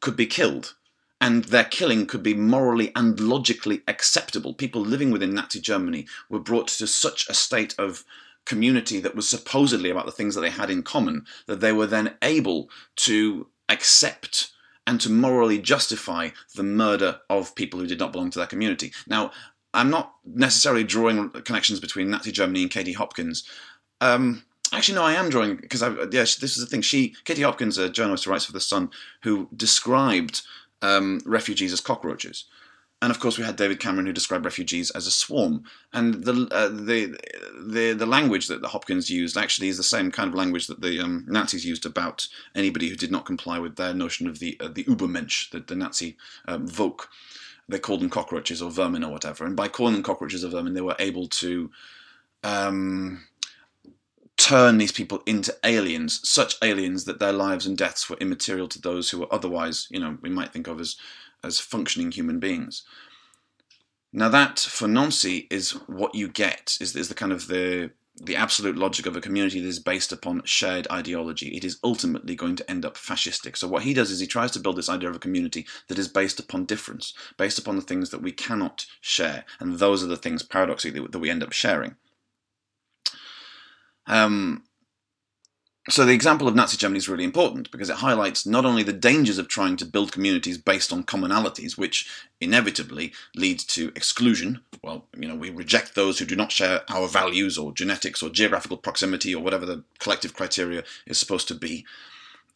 could 0.00 0.16
be 0.16 0.26
killed 0.26 0.74
and 1.20 1.44
their 1.44 1.64
killing 1.64 2.06
could 2.06 2.22
be 2.22 2.34
morally 2.34 2.92
and 2.94 3.18
logically 3.18 3.82
acceptable. 3.88 4.52
People 4.52 4.82
living 4.82 5.10
within 5.10 5.34
Nazi 5.34 5.60
Germany 5.60 6.06
were 6.28 6.38
brought 6.38 6.68
to 6.68 6.86
such 6.86 7.28
a 7.28 7.34
state 7.34 7.74
of 7.78 8.04
community 8.44 9.00
that 9.00 9.16
was 9.16 9.28
supposedly 9.28 9.90
about 9.90 10.06
the 10.06 10.12
things 10.12 10.34
that 10.34 10.40
they 10.42 10.50
had 10.50 10.70
in 10.70 10.82
common 10.82 11.24
that 11.46 11.60
they 11.60 11.72
were 11.72 11.86
then 11.86 12.14
able 12.22 12.68
to 12.96 13.48
accept 13.68 14.52
and 14.86 15.00
to 15.00 15.10
morally 15.10 15.58
justify 15.58 16.30
the 16.54 16.62
murder 16.62 17.20
of 17.28 17.54
people 17.54 17.80
who 17.80 17.86
did 17.86 17.98
not 17.98 18.12
belong 18.12 18.30
to 18.30 18.38
their 18.38 18.46
community. 18.46 18.92
Now, 19.06 19.32
I'm 19.74 19.90
not 19.90 20.14
necessarily 20.24 20.84
drawing 20.84 21.30
connections 21.30 21.80
between 21.80 22.10
Nazi 22.10 22.32
Germany 22.32 22.62
and 22.62 22.70
Katie 22.70 22.92
Hopkins. 22.92 23.44
Um, 24.00 24.44
Actually, 24.72 24.96
no, 24.96 25.04
I 25.04 25.12
am 25.12 25.30
drawing 25.30 25.56
because 25.56 25.82
yes, 26.12 26.36
this 26.36 26.56
is 26.56 26.64
the 26.64 26.66
thing. 26.66 26.82
She, 26.82 27.14
Katie 27.24 27.42
Hopkins, 27.42 27.78
a 27.78 27.88
journalist 27.88 28.24
who 28.24 28.32
writes 28.32 28.46
for 28.46 28.52
the 28.52 28.60
Sun, 28.60 28.90
who 29.22 29.48
described 29.56 30.42
um, 30.82 31.20
refugees 31.24 31.72
as 31.72 31.80
cockroaches. 31.80 32.44
And 33.02 33.10
of 33.10 33.20
course, 33.20 33.36
we 33.36 33.44
had 33.44 33.56
David 33.56 33.78
Cameron 33.78 34.06
who 34.06 34.12
described 34.12 34.44
refugees 34.46 34.90
as 34.90 35.06
a 35.06 35.10
swarm. 35.10 35.64
And 35.92 36.24
the 36.24 36.48
uh, 36.50 36.68
the 36.68 37.16
the 37.58 37.92
the 37.92 38.06
language 38.06 38.48
that 38.48 38.62
the 38.62 38.68
Hopkins 38.68 39.10
used 39.10 39.36
actually 39.36 39.68
is 39.68 39.76
the 39.76 39.82
same 39.82 40.10
kind 40.10 40.28
of 40.28 40.34
language 40.34 40.66
that 40.66 40.80
the 40.80 41.00
um, 41.00 41.24
Nazis 41.28 41.66
used 41.66 41.84
about 41.84 42.26
anybody 42.54 42.88
who 42.88 42.96
did 42.96 43.10
not 43.10 43.26
comply 43.26 43.58
with 43.58 43.76
their 43.76 43.92
notion 43.92 44.26
of 44.26 44.38
the 44.38 44.56
uh, 44.60 44.68
the 44.68 44.84
Übermensch, 44.84 45.50
the, 45.50 45.60
the 45.60 45.76
Nazi 45.76 46.16
um, 46.48 46.66
Volk. 46.66 47.08
They 47.68 47.78
called 47.78 48.00
them 48.00 48.10
cockroaches 48.10 48.62
or 48.62 48.70
vermin 48.70 49.04
or 49.04 49.10
whatever. 49.10 49.44
And 49.44 49.56
by 49.56 49.68
calling 49.68 49.94
them 49.94 50.02
cockroaches 50.02 50.44
or 50.44 50.48
vermin, 50.48 50.74
they 50.74 50.80
were 50.80 50.96
able 51.00 51.26
to 51.28 51.70
um, 52.44 53.24
turn 54.36 54.78
these 54.78 54.92
people 54.92 55.22
into 55.26 55.56
aliens, 55.64 56.20
such 56.28 56.56
aliens 56.62 57.04
that 57.04 57.18
their 57.18 57.32
lives 57.32 57.66
and 57.66 57.76
deaths 57.76 58.08
were 58.08 58.16
immaterial 58.18 58.68
to 58.68 58.80
those 58.80 59.10
who 59.10 59.18
were 59.18 59.34
otherwise, 59.34 59.88
you 59.90 59.98
know, 59.98 60.16
we 60.20 60.30
might 60.30 60.52
think 60.52 60.68
of 60.68 60.78
as, 60.78 60.96
as 61.44 61.60
functioning 61.60 62.12
human 62.12 62.38
beings. 62.40 62.84
Now 64.12 64.28
that, 64.30 64.58
for 64.58 64.88
Nancy, 64.88 65.46
is 65.50 65.72
what 65.86 66.14
you 66.14 66.28
get, 66.28 66.76
is, 66.80 66.96
is 66.96 67.08
the 67.08 67.14
kind 67.14 67.32
of 67.32 67.48
the 67.48 67.90
the 68.18 68.36
absolute 68.36 68.76
logic 68.76 69.04
of 69.04 69.14
a 69.14 69.20
community 69.20 69.60
that 69.60 69.68
is 69.68 69.78
based 69.78 70.10
upon 70.10 70.42
shared 70.44 70.86
ideology. 70.90 71.54
It 71.54 71.64
is 71.64 71.78
ultimately 71.84 72.34
going 72.34 72.56
to 72.56 72.70
end 72.70 72.86
up 72.86 72.96
fascistic. 72.96 73.56
So 73.56 73.68
what 73.68 73.82
he 73.82 73.92
does 73.92 74.10
is 74.10 74.20
he 74.20 74.26
tries 74.26 74.52
to 74.52 74.58
build 74.58 74.76
this 74.76 74.88
idea 74.88 75.10
of 75.10 75.16
a 75.16 75.20
community 75.20 75.66
that 75.88 75.98
is 75.98 76.08
based 76.08 76.40
upon 76.40 76.64
difference, 76.64 77.12
based 77.36 77.58
upon 77.58 77.76
the 77.76 77.82
things 77.82 78.10
that 78.10 78.22
we 78.22 78.32
cannot 78.32 78.86
share, 79.02 79.44
and 79.60 79.78
those 79.78 80.02
are 80.02 80.06
the 80.06 80.16
things, 80.16 80.42
paradoxically, 80.42 81.06
that 81.06 81.18
we 81.18 81.28
end 81.28 81.42
up 81.42 81.52
sharing. 81.52 81.96
Um, 84.06 84.62
so 85.88 86.04
the 86.04 86.12
example 86.12 86.48
of 86.48 86.54
Nazi 86.54 86.76
Germany 86.76 86.98
is 86.98 87.08
really 87.08 87.24
important 87.24 87.70
because 87.70 87.88
it 87.88 87.96
highlights 87.96 88.44
not 88.44 88.64
only 88.64 88.82
the 88.82 88.92
dangers 88.92 89.38
of 89.38 89.48
trying 89.48 89.76
to 89.76 89.84
build 89.84 90.12
communities 90.12 90.58
based 90.58 90.92
on 90.92 91.04
commonalities, 91.04 91.78
which 91.78 92.08
inevitably 92.40 93.12
leads 93.34 93.64
to 93.64 93.92
exclusion. 93.94 94.60
Well, 94.82 95.04
you 95.16 95.28
know, 95.28 95.36
we 95.36 95.50
reject 95.50 95.94
those 95.94 96.18
who 96.18 96.24
do 96.24 96.34
not 96.34 96.50
share 96.50 96.82
our 96.88 97.06
values 97.06 97.56
or 97.56 97.72
genetics 97.72 98.22
or 98.22 98.30
geographical 98.30 98.76
proximity 98.76 99.34
or 99.34 99.42
whatever 99.42 99.64
the 99.64 99.84
collective 99.98 100.34
criteria 100.34 100.82
is 101.06 101.18
supposed 101.18 101.48
to 101.48 101.54
be. 101.54 101.86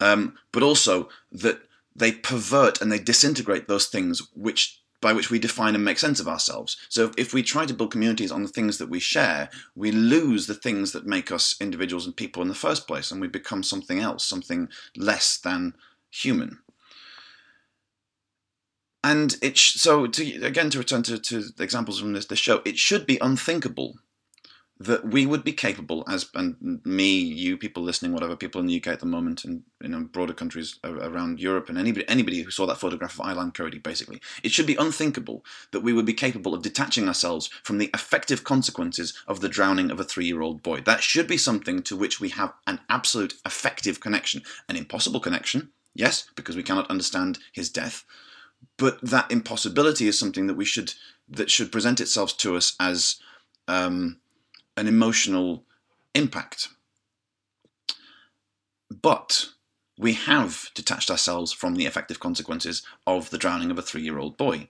Um, 0.01 0.39
but 0.51 0.63
also 0.63 1.09
that 1.31 1.61
they 1.95 2.13
pervert 2.13 2.81
and 2.81 2.91
they 2.91 2.99
disintegrate 2.99 3.69
those 3.69 3.87
things 3.87 4.23
which 4.35 4.81
by 5.01 5.13
which 5.13 5.31
we 5.31 5.39
define 5.39 5.75
and 5.75 5.85
make 5.85 5.99
sense 5.99 6.21
of 6.21 6.29
ourselves. 6.29 6.77
So 6.89 7.13
if 7.17 7.33
we 7.33 7.43
try 7.43 7.65
to 7.67 7.75
build 7.75 7.93
communities 7.93 8.31
on 8.31 8.43
the 8.43 8.49
things 8.49 8.79
that 8.79 8.91
we 8.91 9.01
share, 9.01 9.49
we 9.75 9.93
lose 9.93 10.47
the 10.47 10.55
things 10.55 10.93
that 10.93 11.07
make 11.07 11.33
us 11.33 11.57
individuals 11.61 12.07
and 12.07 12.17
people 12.17 12.43
in 12.43 12.49
the 12.49 12.55
first 12.55 12.87
place, 12.87 13.11
and 13.11 13.21
we 13.21 13.29
become 13.29 13.63
something 13.63 13.99
else, 13.99 14.25
something 14.25 14.69
less 14.97 15.39
than 15.39 15.75
human. 16.11 16.59
And 19.03 19.39
it 19.41 19.57
so 19.57 20.07
to, 20.07 20.43
again 20.43 20.69
to 20.71 20.79
return 20.79 21.03
to, 21.05 21.19
to 21.19 21.45
examples 21.59 22.01
from 22.01 22.13
this, 22.13 22.27
this 22.27 22.39
show, 22.39 22.61
it 22.67 22.79
should 22.79 23.07
be 23.07 23.19
unthinkable 23.21 23.99
that 24.81 25.07
we 25.07 25.27
would 25.27 25.45
be 25.45 25.53
capable, 25.53 26.03
as 26.09 26.31
and 26.35 26.81
me, 26.87 27.19
you, 27.19 27.59
people 27.59 27.83
listening, 27.83 28.15
whatever, 28.15 28.35
people 28.35 28.63
in 28.63 28.67
the 28.67 28.79
UK 28.79 28.87
at 28.87 29.01
the 29.01 29.07
moment, 29.07 29.45
and 29.45 29.63
you 29.83 29.89
know 29.89 30.01
broader 30.01 30.33
countries 30.33 30.79
around 30.83 31.39
Europe, 31.39 31.69
and 31.69 31.77
anybody 31.77 32.09
anybody 32.09 32.41
who 32.41 32.51
saw 32.51 32.67
that 32.67 32.79
photograph 32.79 33.21
of 33.21 33.27
Aylan 33.27 33.53
Kurdi 33.53 33.83
basically, 33.83 34.23
it 34.43 34.53
should 34.53 34.67
be 34.67 34.77
unthinkable 34.77 35.45
that 35.73 35.81
we 35.81 35.93
would 35.93 36.07
be 36.07 36.15
capable 36.15 36.55
of 36.55 36.63
detaching 36.63 37.07
ourselves 37.07 37.49
from 37.63 37.77
the 37.77 37.91
effective 37.93 38.43
consequences 38.43 39.13
of 39.29 39.41
the 39.41 39.51
drowning 39.51 39.91
of 39.91 40.01
a 40.01 40.05
three-year-old 40.05 40.63
boy. 40.63 40.81
That 40.81 41.03
should 41.03 41.27
be 41.27 41.37
something 41.37 41.83
to 41.83 41.97
which 41.97 42.19
we 42.19 42.31
have 42.31 42.55
an 42.67 42.81
absolute 42.89 43.35
effective 43.45 44.01
connection, 44.01 44.43
an 44.67 44.77
impossible 44.77 45.21
connection, 45.21 45.73
yes, 45.95 46.25
because 46.35 46.57
we 46.57 46.63
cannot 46.63 46.91
understand 46.91 47.39
his 47.53 47.69
death, 47.69 48.07
but 48.79 48.99
that 49.03 49.31
impossibility 49.31 50.09
is 50.09 50.19
something 50.19 50.47
that 50.47 50.57
we 50.57 50.65
should 50.65 50.95
that 51.29 51.51
should 51.51 51.71
present 51.71 52.01
itself 52.01 52.37
to 52.39 52.57
us 52.57 52.75
as 52.81 53.17
um, 53.69 54.17
an 54.77 54.87
emotional 54.87 55.65
impact. 56.15 56.69
But 58.91 59.51
we 59.99 60.15
have 60.15 60.71
detached 60.75 61.11
ourselves 61.11 61.53
from 61.53 61.75
the 61.75 61.87
effective 61.87 62.21
consequences 62.21 62.83
of 63.07 63.31
the 63.31 63.39
drowning 63.39 63.71
of 63.71 63.79
a 63.79 63.83
three 63.83 64.03
year 64.03 64.19
old 64.19 64.37
boy. 64.37 64.69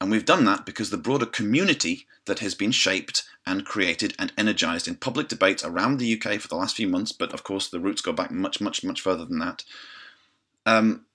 And 0.00 0.10
we've 0.10 0.24
done 0.24 0.44
that 0.46 0.66
because 0.66 0.90
the 0.90 0.96
broader 0.96 1.26
community 1.26 2.06
that 2.26 2.40
has 2.40 2.56
been 2.56 2.72
shaped 2.72 3.22
and 3.46 3.64
created 3.64 4.14
and 4.18 4.32
energized 4.36 4.88
in 4.88 4.96
public 4.96 5.28
debate 5.28 5.62
around 5.64 5.98
the 5.98 6.20
UK 6.20 6.40
for 6.40 6.48
the 6.48 6.56
last 6.56 6.74
few 6.74 6.88
months, 6.88 7.12
but 7.12 7.32
of 7.32 7.44
course 7.44 7.68
the 7.68 7.78
roots 7.78 8.02
go 8.02 8.12
back 8.12 8.32
much, 8.32 8.60
much, 8.60 8.82
much 8.82 9.00
further 9.00 9.24
than 9.24 9.38
that. 9.38 9.64
Um, 10.66 11.06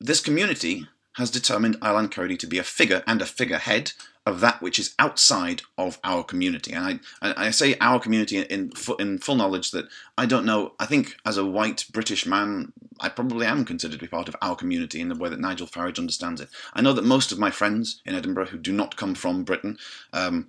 this 0.00 0.20
community 0.20 0.86
has 1.16 1.30
determined 1.30 1.80
Aylan 1.80 2.08
Kurdi 2.08 2.38
to 2.38 2.46
be 2.46 2.58
a 2.58 2.62
figure 2.62 3.02
and 3.06 3.20
a 3.20 3.26
figurehead 3.26 3.92
of 4.26 4.40
that 4.40 4.60
which 4.60 4.78
is 4.78 4.94
outside 4.98 5.62
of 5.78 5.98
our 6.02 6.24
community. 6.24 6.72
And 6.72 7.00
I, 7.22 7.46
I 7.46 7.50
say 7.50 7.76
our 7.80 8.00
community 8.00 8.38
in, 8.38 8.72
in 8.98 9.18
full 9.18 9.36
knowledge 9.36 9.70
that 9.70 9.86
I 10.18 10.26
don't 10.26 10.44
know, 10.44 10.72
I 10.80 10.86
think 10.86 11.16
as 11.24 11.36
a 11.36 11.46
white 11.46 11.86
British 11.92 12.26
man, 12.26 12.72
I 12.98 13.08
probably 13.08 13.46
am 13.46 13.64
considered 13.64 14.00
to 14.00 14.04
be 14.04 14.08
part 14.08 14.28
of 14.28 14.36
our 14.42 14.56
community 14.56 15.00
in 15.00 15.08
the 15.08 15.14
way 15.14 15.28
that 15.30 15.40
Nigel 15.40 15.68
Farage 15.68 15.98
understands 15.98 16.40
it. 16.40 16.48
I 16.74 16.82
know 16.82 16.92
that 16.92 17.04
most 17.04 17.30
of 17.30 17.38
my 17.38 17.52
friends 17.52 18.02
in 18.04 18.14
Edinburgh 18.16 18.46
who 18.46 18.58
do 18.58 18.72
not 18.72 18.96
come 18.96 19.14
from 19.14 19.44
Britain 19.44 19.78
um, 20.12 20.48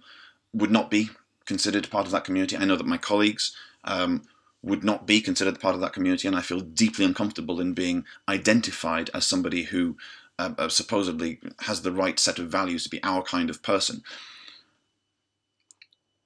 would 0.53 0.71
not 0.71 0.89
be 0.89 1.11
considered 1.45 1.89
part 1.91 2.07
of 2.07 2.11
that 2.11 2.25
community. 2.25 2.57
I 2.57 2.65
know 2.65 2.75
that 2.75 2.87
my 2.87 2.97
colleagues 2.97 3.55
um, 3.83 4.23
would 4.63 4.83
not 4.83 5.05
be 5.05 5.21
considered 5.21 5.59
part 5.59 5.75
of 5.75 5.81
that 5.81 5.93
community, 5.93 6.27
and 6.27 6.35
I 6.35 6.41
feel 6.41 6.59
deeply 6.61 7.05
uncomfortable 7.05 7.61
in 7.61 7.73
being 7.73 8.05
identified 8.27 9.09
as 9.13 9.25
somebody 9.25 9.63
who 9.63 9.97
uh, 10.39 10.69
supposedly 10.69 11.39
has 11.61 11.81
the 11.81 11.91
right 11.91 12.19
set 12.19 12.39
of 12.39 12.49
values 12.49 12.83
to 12.83 12.89
be 12.89 13.03
our 13.03 13.23
kind 13.23 13.49
of 13.49 13.63
person. 13.63 14.03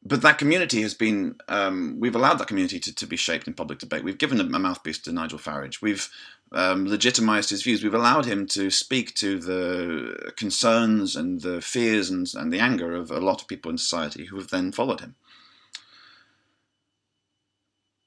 but 0.04 0.22
that 0.22 0.38
community 0.38 0.82
has 0.82 0.94
been 0.94 1.36
um, 1.48 1.98
we've 2.00 2.16
allowed 2.16 2.40
that 2.40 2.48
community 2.48 2.80
to, 2.80 2.94
to 2.94 3.06
be 3.06 3.16
shaped 3.16 3.48
in 3.48 3.54
public 3.54 3.80
debate. 3.80 4.04
We've 4.04 4.18
given 4.18 4.42
a, 4.42 4.44
a 4.44 4.60
mouthpiece 4.60 5.00
to 5.00 5.12
Nigel 5.12 5.40
Farage. 5.40 5.82
We've 5.82 6.10
um, 6.52 6.86
legitimized 6.86 7.50
his 7.50 7.64
views. 7.64 7.84
We've 7.84 7.94
allowed 7.94 8.26
him 8.26 8.48
to 8.48 8.70
speak 8.70 9.16
to 9.16 9.40
the 9.40 10.34
concerns 10.36 11.16
and 11.16 11.42
the 11.42 11.62
fears 11.62 12.10
and, 12.10 12.28
and 12.36 12.52
the 12.52 12.60
anger 12.60 12.94
of 12.96 13.12
a 13.12 13.20
lot 13.20 13.42
of 13.42 13.48
people 13.48 13.72
in 13.72 13.78
society 13.78 14.26
who 14.26 14.38
have 14.38 14.50
then 14.50 14.72
followed 14.72 15.00
him. 15.00 15.16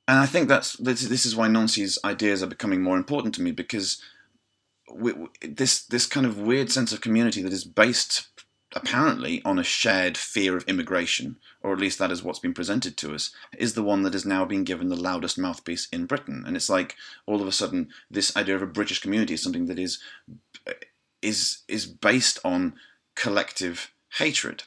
And 0.07 0.19
i 0.19 0.27
think 0.27 0.49
that's 0.49 0.75
this, 0.75 1.25
is 1.25 1.35
why 1.35 1.49
Nancy's 1.49 1.99
ideas 2.05 2.43
are 2.43 2.47
becoming 2.47 2.83
more 2.83 2.99
important 2.99 3.35
to 3.37 3.43
me 3.43 3.53
because 3.53 4.03
we, 4.95 5.13
this 5.43 5.85
this 5.85 6.07
kind 6.07 6.27
of 6.27 6.39
weird 6.39 6.71
sense 6.71 6.93
of 6.93 7.01
community 7.01 7.43
that 7.43 7.53
is 7.53 7.65
based 7.65 8.29
apparently 8.77 9.41
on 9.45 9.59
a 9.59 9.65
shared 9.65 10.17
fear 10.17 10.57
of 10.57 10.65
immigration, 10.65 11.37
or 11.63 11.73
at 11.73 11.79
least 11.79 11.99
that 11.99 12.11
is 12.11 12.23
what's 12.23 12.41
been 12.41 12.55
presented 12.55 12.97
to 12.97 13.15
us, 13.15 13.31
is 13.57 13.75
the 13.75 13.83
one 13.83 14.03
that 14.03 14.13
has 14.13 14.27
now 14.27 14.45
been 14.45 14.65
given 14.65 14.89
the 14.89 14.97
loudest 14.97 15.39
mouthpiece 15.39 15.89
in 15.93 16.07
Britain. 16.07 16.43
And 16.47 16.57
it's 16.57 16.69
like 16.69 16.97
all 17.27 17.41
of 17.41 17.47
a 17.47 17.53
sudden 17.53 17.89
this 18.11 18.37
idea 18.37 18.57
of 18.57 18.63
a 18.63 18.67
British 18.67 19.01
community 19.01 19.35
is 19.35 19.43
something 19.43 19.67
that 19.67 19.79
is 19.79 20.01
is 21.23 21.63
is 21.69 21.87
based 21.87 22.39
on 22.45 22.75
collective 23.15 23.93
hatred. 24.19 24.65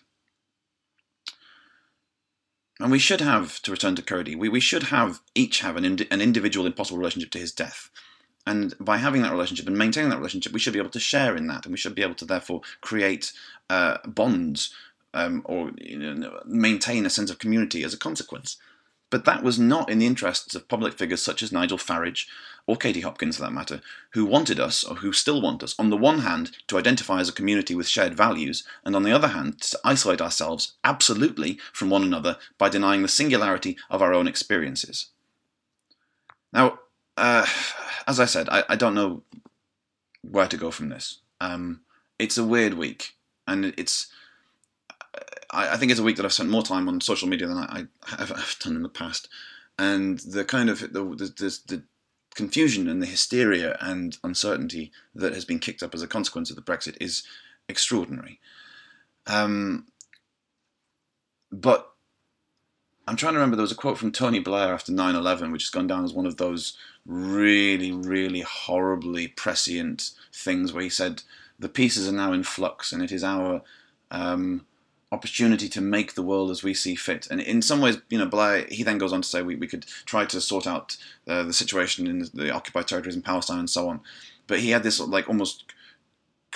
And 2.79 2.91
we 2.91 2.99
should 2.99 3.21
have, 3.21 3.59
to 3.63 3.71
return 3.71 3.95
to 3.95 4.03
Kurdi, 4.03 4.37
we, 4.37 4.49
we 4.49 4.59
should 4.59 4.83
have 4.83 5.21
each 5.33 5.61
have 5.61 5.77
an, 5.77 5.85
ind- 5.85 6.07
an 6.11 6.21
individual 6.21 6.67
impossible 6.67 6.99
relationship 6.99 7.31
to 7.31 7.39
his 7.39 7.51
death. 7.51 7.89
And 8.47 8.73
by 8.79 8.95
having 8.95 9.23
that 9.23 9.33
relationship 9.33 9.67
and 9.67 9.77
maintaining 9.77 10.09
that 10.09 10.19
relationship, 10.19 10.53
we 10.53 10.59
should 10.59 10.71
be 10.71 10.79
able 10.79 10.89
to 10.91 11.01
share 11.01 11.35
in 11.35 11.47
that, 11.47 11.65
and 11.65 11.73
we 11.73 11.77
should 11.77 11.93
be 11.93 12.01
able 12.01 12.15
to 12.15 12.25
therefore 12.25 12.61
create 12.79 13.33
uh, 13.69 13.97
bonds 14.07 14.73
um, 15.13 15.41
or 15.43 15.71
you 15.77 15.99
know, 15.99 16.39
maintain 16.45 17.05
a 17.05 17.09
sense 17.09 17.29
of 17.29 17.39
community 17.39 17.83
as 17.83 17.93
a 17.93 17.97
consequence. 17.97 18.55
But 19.09 19.25
that 19.25 19.43
was 19.43 19.59
not 19.59 19.89
in 19.89 19.99
the 19.99 20.05
interests 20.05 20.55
of 20.55 20.69
public 20.69 20.93
figures 20.93 21.21
such 21.21 21.43
as 21.43 21.51
Nigel 21.51 21.77
Farage 21.77 22.25
or 22.65 22.77
Katie 22.77 23.01
Hopkins, 23.01 23.35
for 23.35 23.43
that 23.43 23.51
matter, 23.51 23.81
who 24.11 24.25
wanted 24.25 24.61
us, 24.61 24.81
or 24.83 24.95
who 24.95 25.11
still 25.11 25.41
want 25.41 25.61
us, 25.61 25.75
on 25.77 25.89
the 25.89 25.97
one 25.97 26.19
hand, 26.19 26.51
to 26.67 26.77
identify 26.77 27.19
as 27.19 27.27
a 27.27 27.33
community 27.33 27.75
with 27.75 27.87
shared 27.87 28.15
values, 28.15 28.63
and 28.85 28.95
on 28.95 29.03
the 29.03 29.11
other 29.11 29.29
hand, 29.29 29.61
to 29.61 29.79
isolate 29.83 30.21
ourselves 30.21 30.73
absolutely 30.85 31.59
from 31.73 31.89
one 31.89 32.03
another 32.03 32.37
by 32.57 32.69
denying 32.69 33.01
the 33.01 33.09
singularity 33.09 33.77
of 33.89 34.01
our 34.01 34.13
own 34.13 34.27
experiences. 34.27 35.07
Now, 36.53 36.79
uh, 37.17 37.45
as 38.07 38.19
I 38.19 38.25
said, 38.25 38.47
I, 38.49 38.63
I 38.69 38.75
don't 38.75 38.95
know 38.95 39.23
where 40.21 40.47
to 40.47 40.57
go 40.57 40.71
from 40.71 40.89
this. 40.89 41.19
Um, 41.41 41.81
it's 42.19 42.37
a 42.37 42.43
weird 42.43 42.75
week, 42.75 43.15
and 43.47 43.65
it's. 43.77 44.07
I, 45.51 45.73
I, 45.73 45.77
think 45.77 45.91
it's 45.91 45.99
a 45.99 46.03
week 46.03 46.17
that 46.17 46.25
I've 46.25 46.33
spent 46.33 46.49
more 46.49 46.63
time 46.63 46.87
on 46.87 47.01
social 47.01 47.27
media 47.27 47.47
than 47.47 47.57
I, 47.57 47.85
I 48.03 48.15
have, 48.17 48.29
have, 48.29 48.55
done 48.59 48.75
in 48.75 48.83
the 48.83 48.89
past, 48.89 49.29
and 49.77 50.19
the 50.19 50.43
kind 50.43 50.69
of 50.69 50.79
the, 50.79 50.87
the, 50.87 51.33
the, 51.37 51.59
the 51.67 51.83
confusion 52.35 52.87
and 52.87 53.01
the 53.01 53.07
hysteria 53.07 53.77
and 53.81 54.17
uncertainty 54.23 54.91
that 55.15 55.33
has 55.33 55.45
been 55.45 55.59
kicked 55.59 55.81
up 55.81 55.95
as 55.95 56.01
a 56.01 56.07
consequence 56.07 56.49
of 56.49 56.55
the 56.55 56.61
Brexit 56.61 56.95
is 57.01 57.23
extraordinary. 57.67 58.39
Um, 59.25 59.87
but 61.51 61.91
I'm 63.07 63.15
trying 63.15 63.33
to 63.33 63.39
remember 63.39 63.55
there 63.55 63.63
was 63.63 63.71
a 63.71 63.75
quote 63.75 63.97
from 63.97 64.11
Tony 64.11 64.39
Blair 64.39 64.73
after 64.73 64.91
9/11, 64.91 65.51
which 65.51 65.63
has 65.63 65.69
gone 65.69 65.87
down 65.87 66.03
as 66.03 66.13
one 66.13 66.25
of 66.25 66.37
those 66.37 66.77
really, 67.05 67.91
really 67.91 68.41
horribly 68.41 69.29
prescient 69.29 70.11
things 70.33 70.73
where 70.73 70.83
he 70.83 70.89
said, 70.89 71.23
The 71.57 71.69
pieces 71.69 72.07
are 72.07 72.11
now 72.11 72.33
in 72.33 72.43
flux, 72.43 72.91
and 72.91 73.01
it 73.01 73.11
is 73.11 73.23
our 73.23 73.61
um, 74.11 74.65
opportunity 75.11 75.69
to 75.69 75.79
make 75.79 76.13
the 76.13 76.21
world 76.21 76.51
as 76.51 76.63
we 76.63 76.73
see 76.73 76.95
fit. 76.95 77.27
And 77.31 77.39
in 77.39 77.61
some 77.61 77.79
ways, 77.79 77.97
you 78.09 78.17
know, 78.17 78.25
Blair, 78.25 78.65
he 78.69 78.83
then 78.83 78.97
goes 78.97 79.13
on 79.13 79.21
to 79.21 79.27
say 79.27 79.41
we, 79.41 79.55
we 79.55 79.67
could 79.67 79.85
try 80.05 80.25
to 80.25 80.41
sort 80.41 80.67
out 80.67 80.97
uh, 81.27 81.43
the 81.43 81.53
situation 81.53 82.07
in 82.07 82.29
the 82.33 82.51
occupied 82.51 82.87
territories 82.87 83.15
in 83.15 83.21
Palestine 83.21 83.59
and 83.59 83.69
so 83.69 83.87
on. 83.87 84.01
But 84.47 84.59
he 84.59 84.71
had 84.71 84.83
this 84.83 84.99
like 84.99 85.29
almost 85.29 85.63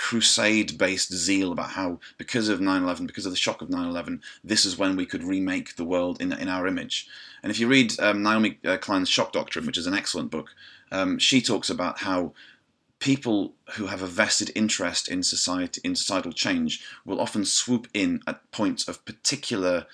crusade 0.02 0.76
based 0.76 1.12
zeal 1.14 1.52
about 1.52 1.70
how, 1.70 2.00
because 2.18 2.48
of 2.48 2.60
9 2.60 2.82
11, 2.82 3.06
because 3.06 3.24
of 3.24 3.30
the 3.30 3.38
shock 3.38 3.62
of 3.62 3.70
9 3.70 3.88
11, 3.88 4.20
this 4.42 4.64
is 4.64 4.76
when 4.76 4.96
we 4.96 5.06
could 5.06 5.22
remake 5.22 5.76
the 5.76 5.84
world 5.84 6.20
in, 6.20 6.32
in 6.32 6.48
our 6.48 6.66
image. 6.66 7.06
And 7.40 7.52
if 7.52 7.60
you 7.60 7.68
read 7.68 7.98
um, 8.00 8.20
Naomi 8.20 8.58
uh, 8.64 8.78
Klein's 8.78 9.08
Shock 9.08 9.30
Doctrine, 9.32 9.64
which 9.64 9.78
is 9.78 9.86
an 9.86 9.94
excellent 9.94 10.32
book, 10.32 10.50
um, 10.90 11.20
she 11.20 11.40
talks 11.40 11.70
about 11.70 12.00
how 12.00 12.32
people 12.98 13.54
who 13.74 13.86
have 13.86 14.02
a 14.02 14.08
vested 14.08 14.50
interest 14.56 15.08
in 15.08 15.22
society 15.22 15.80
in 15.84 15.94
societal 15.94 16.32
change 16.32 16.84
will 17.04 17.20
often 17.20 17.44
swoop 17.44 17.86
in 17.94 18.22
at 18.26 18.50
points 18.50 18.88
of 18.88 19.04
particular 19.04 19.86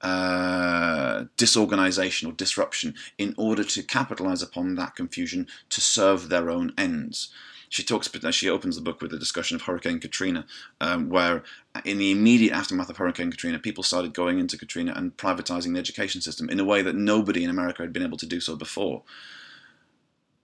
uh, 0.00 1.24
disorganization 1.36 2.28
or 2.28 2.32
disruption 2.32 2.94
in 3.18 3.34
order 3.36 3.64
to 3.64 3.82
capitalize 3.82 4.42
upon 4.42 4.76
that 4.76 4.94
confusion 4.94 5.48
to 5.70 5.80
serve 5.80 6.28
their 6.28 6.50
own 6.50 6.72
ends 6.78 7.32
she 7.68 7.82
talks. 7.82 8.10
She 8.30 8.48
opens 8.48 8.76
the 8.76 8.82
book 8.82 9.00
with 9.00 9.12
a 9.12 9.18
discussion 9.18 9.54
of 9.54 9.62
Hurricane 9.62 10.00
Katrina, 10.00 10.46
um, 10.80 11.08
where 11.08 11.42
in 11.84 11.98
the 11.98 12.10
immediate 12.10 12.52
aftermath 12.52 12.90
of 12.90 12.96
Hurricane 12.96 13.30
Katrina, 13.30 13.58
people 13.58 13.84
started 13.84 14.14
going 14.14 14.38
into 14.38 14.58
Katrina 14.58 14.92
and 14.94 15.16
privatizing 15.16 15.72
the 15.74 15.78
education 15.78 16.20
system 16.20 16.48
in 16.48 16.60
a 16.60 16.64
way 16.64 16.82
that 16.82 16.94
nobody 16.94 17.44
in 17.44 17.50
America 17.50 17.82
had 17.82 17.92
been 17.92 18.02
able 18.02 18.18
to 18.18 18.26
do 18.26 18.40
so 18.40 18.56
before. 18.56 19.02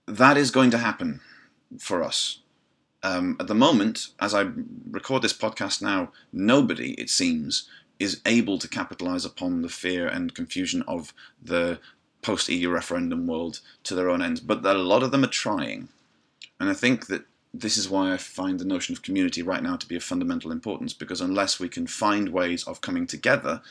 That 0.05 0.37
is 0.37 0.51
going 0.51 0.71
to 0.71 0.77
happen 0.77 1.21
for 1.79 2.03
us. 2.03 2.39
Um, 3.03 3.35
at 3.39 3.47
the 3.47 3.55
moment, 3.55 4.09
as 4.19 4.33
I 4.33 4.49
record 4.89 5.21
this 5.21 5.33
podcast 5.33 5.81
now, 5.81 6.11
nobody, 6.31 6.93
it 6.93 7.09
seems, 7.09 7.69
is 7.99 8.21
able 8.25 8.57
to 8.59 8.67
capitalize 8.67 9.25
upon 9.25 9.61
the 9.61 9.69
fear 9.69 10.07
and 10.07 10.33
confusion 10.33 10.83
of 10.87 11.13
the 11.41 11.79
post 12.21 12.49
EU 12.49 12.69
referendum 12.69 13.27
world 13.27 13.59
to 13.83 13.95
their 13.95 14.09
own 14.09 14.21
ends. 14.21 14.39
But 14.39 14.65
a 14.65 14.73
lot 14.73 15.03
of 15.03 15.11
them 15.11 15.23
are 15.23 15.27
trying. 15.27 15.89
And 16.63 16.69
I 16.69 16.75
think 16.75 17.07
that 17.07 17.25
this 17.53 17.75
is 17.75 17.89
why 17.89 18.13
I 18.13 18.15
find 18.15 18.57
the 18.57 18.63
notion 18.63 18.95
of 18.95 19.01
community 19.01 19.41
right 19.41 19.61
now 19.61 19.75
to 19.75 19.85
be 19.85 19.97
of 19.97 20.03
fundamental 20.03 20.49
importance, 20.49 20.93
because 20.93 21.19
unless 21.19 21.59
we 21.59 21.67
can 21.67 21.87
find 21.87 22.29
ways 22.29 22.63
of 22.63 22.79
coming 22.79 23.05
together, 23.05 23.61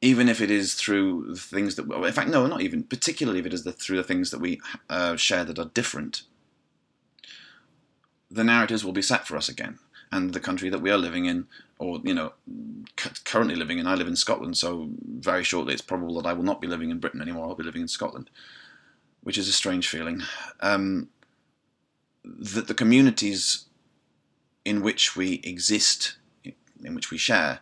even 0.00 0.26
if 0.26 0.40
it 0.40 0.50
is 0.50 0.72
through 0.72 1.26
the 1.28 1.38
things 1.38 1.74
that, 1.74 1.84
in 1.84 2.12
fact, 2.14 2.30
no, 2.30 2.46
not 2.46 2.62
even, 2.62 2.84
particularly 2.84 3.38
if 3.38 3.44
it 3.44 3.52
is 3.52 3.64
the, 3.64 3.72
through 3.72 3.98
the 3.98 4.02
things 4.02 4.30
that 4.30 4.40
we 4.40 4.62
uh, 4.88 5.14
share 5.16 5.44
that 5.44 5.58
are 5.58 5.66
different, 5.74 6.22
the 8.30 8.44
narratives 8.44 8.82
will 8.82 8.94
be 8.94 9.02
set 9.02 9.26
for 9.26 9.36
us 9.36 9.50
again. 9.50 9.78
And 10.10 10.32
the 10.32 10.40
country 10.40 10.70
that 10.70 10.80
we 10.80 10.90
are 10.90 10.96
living 10.96 11.26
in, 11.26 11.48
or, 11.78 12.00
you 12.02 12.14
know, 12.14 12.32
currently 13.26 13.56
living 13.56 13.78
in, 13.78 13.86
I 13.86 13.94
live 13.94 14.08
in 14.08 14.16
Scotland, 14.16 14.56
so 14.56 14.88
very 15.06 15.44
shortly 15.44 15.74
it's 15.74 15.82
probable 15.82 16.14
that 16.14 16.26
I 16.26 16.32
will 16.32 16.44
not 16.44 16.62
be 16.62 16.66
living 16.66 16.88
in 16.88 16.98
Britain 16.98 17.20
anymore, 17.20 17.46
I'll 17.46 17.54
be 17.54 17.62
living 17.62 17.82
in 17.82 17.88
Scotland, 17.88 18.30
which 19.22 19.36
is 19.36 19.48
a 19.48 19.52
strange 19.52 19.86
feeling. 19.86 20.22
Um, 20.60 21.10
that 22.24 22.68
the 22.68 22.74
communities 22.74 23.66
in 24.64 24.82
which 24.82 25.16
we 25.16 25.40
exist, 25.42 26.16
in 26.82 26.94
which 26.94 27.10
we 27.10 27.18
share, 27.18 27.60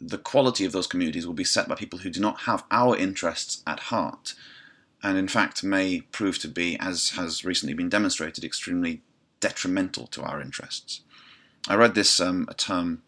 the 0.00 0.18
quality 0.18 0.64
of 0.64 0.72
those 0.72 0.86
communities 0.86 1.26
will 1.26 1.34
be 1.34 1.44
set 1.44 1.68
by 1.68 1.74
people 1.74 2.00
who 2.00 2.10
do 2.10 2.20
not 2.20 2.40
have 2.40 2.64
our 2.70 2.96
interests 2.96 3.62
at 3.66 3.80
heart, 3.80 4.34
and 5.02 5.16
in 5.16 5.28
fact 5.28 5.62
may 5.62 6.00
prove 6.00 6.38
to 6.40 6.48
be, 6.48 6.78
as 6.78 7.10
has 7.10 7.44
recently 7.44 7.74
been 7.74 7.88
demonstrated, 7.88 8.44
extremely 8.44 9.00
detrimental 9.40 10.06
to 10.08 10.22
our 10.22 10.40
interests. 10.40 11.02
I 11.68 11.76
read 11.76 11.94
this 11.94 12.20
um, 12.20 12.46
a 12.48 12.54
term 12.54 13.02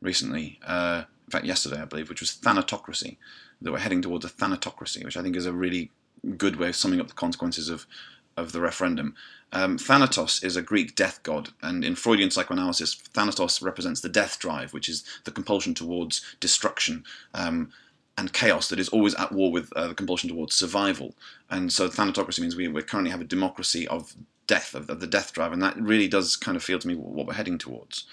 recently, 0.00 0.58
uh, 0.64 1.04
in 1.26 1.30
fact 1.30 1.44
yesterday 1.44 1.82
I 1.82 1.86
believe, 1.86 2.08
which 2.08 2.20
was 2.20 2.30
thanatocracy. 2.30 3.16
That 3.60 3.70
we're 3.70 3.78
heading 3.78 4.02
towards 4.02 4.24
a 4.24 4.28
thanatocracy, 4.28 5.04
which 5.04 5.16
I 5.16 5.22
think 5.22 5.36
is 5.36 5.46
a 5.46 5.52
really 5.52 5.90
good 6.36 6.56
way 6.56 6.68
of 6.68 6.76
summing 6.76 7.00
up 7.00 7.08
the 7.08 7.14
consequences 7.14 7.68
of 7.68 7.86
of 8.36 8.52
the 8.52 8.60
referendum. 8.60 9.14
Um, 9.52 9.76
Thanatos 9.76 10.42
is 10.42 10.56
a 10.56 10.62
Greek 10.62 10.94
death 10.94 11.22
god, 11.22 11.50
and 11.62 11.84
in 11.84 11.94
Freudian 11.94 12.30
psychoanalysis, 12.30 12.94
Thanatos 12.94 13.60
represents 13.60 14.00
the 14.00 14.08
death 14.08 14.38
drive, 14.38 14.72
which 14.72 14.88
is 14.88 15.04
the 15.24 15.30
compulsion 15.30 15.74
towards 15.74 16.36
destruction 16.40 17.04
um, 17.34 17.70
and 18.16 18.32
chaos 18.32 18.68
that 18.68 18.78
is 18.78 18.88
always 18.88 19.14
at 19.14 19.32
war 19.32 19.52
with 19.52 19.72
uh, 19.74 19.88
the 19.88 19.94
compulsion 19.94 20.30
towards 20.30 20.54
survival. 20.54 21.14
And 21.50 21.72
so 21.72 21.88
Thanatocracy 21.88 22.40
means 22.40 22.56
we, 22.56 22.68
we 22.68 22.82
currently 22.82 23.10
have 23.10 23.20
a 23.20 23.24
democracy 23.24 23.86
of 23.88 24.14
death, 24.46 24.74
of, 24.74 24.88
of, 24.88 25.00
the 25.00 25.06
death 25.06 25.32
drive, 25.32 25.52
and 25.52 25.62
that 25.62 25.80
really 25.80 26.08
does 26.08 26.36
kind 26.36 26.56
of 26.56 26.62
feel 26.62 26.78
to 26.78 26.88
me 26.88 26.94
what 26.94 27.26
we're 27.26 27.34
heading 27.34 27.58
towards. 27.58 28.04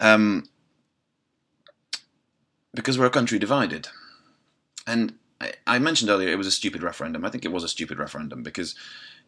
Um, 0.00 0.48
because 2.74 2.98
we're 2.98 3.06
a 3.06 3.10
country 3.10 3.38
divided. 3.38 3.88
And 4.86 5.14
I, 5.66 5.78
mentioned 5.78 6.10
earlier 6.10 6.30
it 6.30 6.38
was 6.38 6.48
a 6.48 6.52
stupid 6.52 6.82
referendum. 6.82 7.24
I 7.24 7.30
think 7.30 7.44
it 7.44 7.52
was 7.52 7.62
a 7.62 7.68
stupid 7.68 7.98
referendum 7.98 8.42
because 8.42 8.74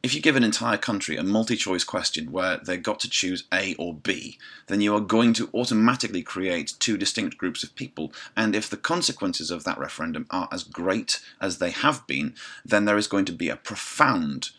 if 0.03 0.14
you 0.14 0.20
give 0.20 0.35
an 0.35 0.42
entire 0.42 0.77
country 0.77 1.16
a 1.16 1.23
multi 1.23 1.55
choice 1.57 1.85
question 1.85 2.33
where 2.33 2.57
they've 2.57 2.83
got 2.83 2.99
to 3.01 3.11
choose 3.11 3.44
A 3.53 3.75
or 3.75 3.94
B, 3.94 4.38
then 4.66 4.81
you 4.81 4.94
are 4.94 5.01
going 5.01 5.33
to 5.35 5.51
automatically 5.55 6.23
create 6.23 6.75
two 6.81 6.96
distinct 6.96 7.38
groups 7.38 7.62
of 7.62 7.75
people. 7.77 8.12
And 8.37 8.57
if 8.57 8.68
the 8.68 8.77
consequences 8.77 9.51
of 9.51 9.62
that 9.64 9.79
referendum 9.79 10.27
are 10.31 10.49
as 10.51 10.64
great 10.64 11.20
as 11.40 11.59
they 11.59 11.70
have 11.70 12.07
been, 12.07 12.35
then 12.64 12.87
there 12.87 12.99
is 12.99 13.07
going 13.07 13.27
to 13.27 13.33
be 13.33 13.49
a 13.49 13.57
profound 13.57 14.51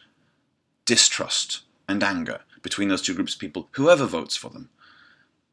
distrust 0.86 1.62
and 1.88 2.02
anger 2.02 2.42
between 2.62 2.88
those 2.88 3.02
two 3.02 3.16
groups 3.16 3.34
of 3.34 3.40
people, 3.40 3.68
whoever 3.72 4.06
votes 4.06 4.38
for 4.38 4.50
them. 4.50 4.70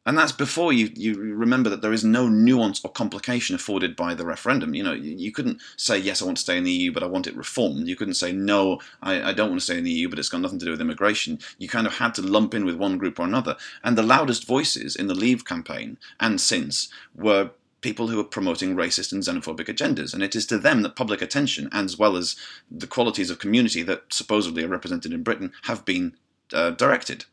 And 0.09 0.17
that's 0.17 0.33
before 0.33 0.73
you, 0.73 0.91
you 0.95 1.21
remember 1.35 1.69
that 1.69 1.83
there 1.83 1.93
is 1.93 2.03
no 2.03 2.31
nuance 2.31 2.83
or 2.83 2.91
complication 2.91 3.55
afforded 3.55 3.95
by 3.95 4.15
the 4.15 4.25
referendum. 4.25 4.75
You 4.75 4.83
know, 4.83 4.95
you, 4.95 5.31
couldn't 5.31 5.61
say, 5.77 5.99
yes, 5.99 6.23
I 6.23 6.25
want 6.25 6.39
to 6.39 6.43
stay 6.43 6.57
in 6.57 6.65
the 6.65 6.73
EU, 6.73 6.93
but 6.93 7.03
I 7.03 7.07
want 7.07 7.27
it 7.27 7.37
reformed. 7.37 7.87
You 7.87 7.95
couldn't 7.95 8.15
say, 8.15 8.33
no, 8.33 8.81
I, 9.03 9.21
I 9.23 9.33
don't 9.35 9.51
want 9.51 9.61
to 9.61 9.65
stay 9.65 9.77
in 9.77 9.85
the 9.85 9.91
EU, 9.91 10.09
but 10.09 10.19
it's 10.19 10.31
got 10.31 10.41
nothing 10.41 10.61
to 10.61 10.65
do 10.65 10.71
with 10.71 10.81
immigration. 10.81 11.41
You 11.59 11.69
kind 11.69 11.87
of 11.87 11.99
had 11.99 12.15
to 12.15 12.23
lump 12.23 12.55
in 12.55 12.65
with 12.65 12.77
one 12.77 12.97
group 12.97 13.21
or 13.21 13.27
another. 13.27 13.59
And 13.85 13.99
the 13.99 14.03
loudest 14.03 14.47
voices 14.47 14.97
in 14.97 15.09
the 15.09 15.15
Leave 15.15 15.45
campaign 15.45 15.99
and 16.19 16.41
since 16.41 16.89
were 17.15 17.51
people 17.83 18.09
who 18.09 18.19
are 18.19 18.25
promoting 18.25 18.75
racist 18.75 19.13
and 19.13 19.23
xenophobic 19.23 19.67
agendas. 19.67 20.15
And 20.15 20.23
it 20.23 20.35
is 20.35 20.47
to 20.47 20.57
them 20.57 20.81
that 20.85 20.97
public 20.97 21.21
attention, 21.21 21.69
as 21.71 21.99
well 21.99 22.17
as 22.17 22.35
the 22.71 22.87
qualities 22.87 23.29
of 23.29 23.41
community 23.41 23.83
that 23.83 24.05
supposedly 24.09 24.65
are 24.65 24.69
represented 24.69 25.13
in 25.13 25.23
Britain, 25.23 25.53
have 25.65 25.85
been 25.85 26.17
uh, 26.55 26.71
directed. 26.71 27.27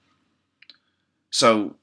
So 1.30 1.78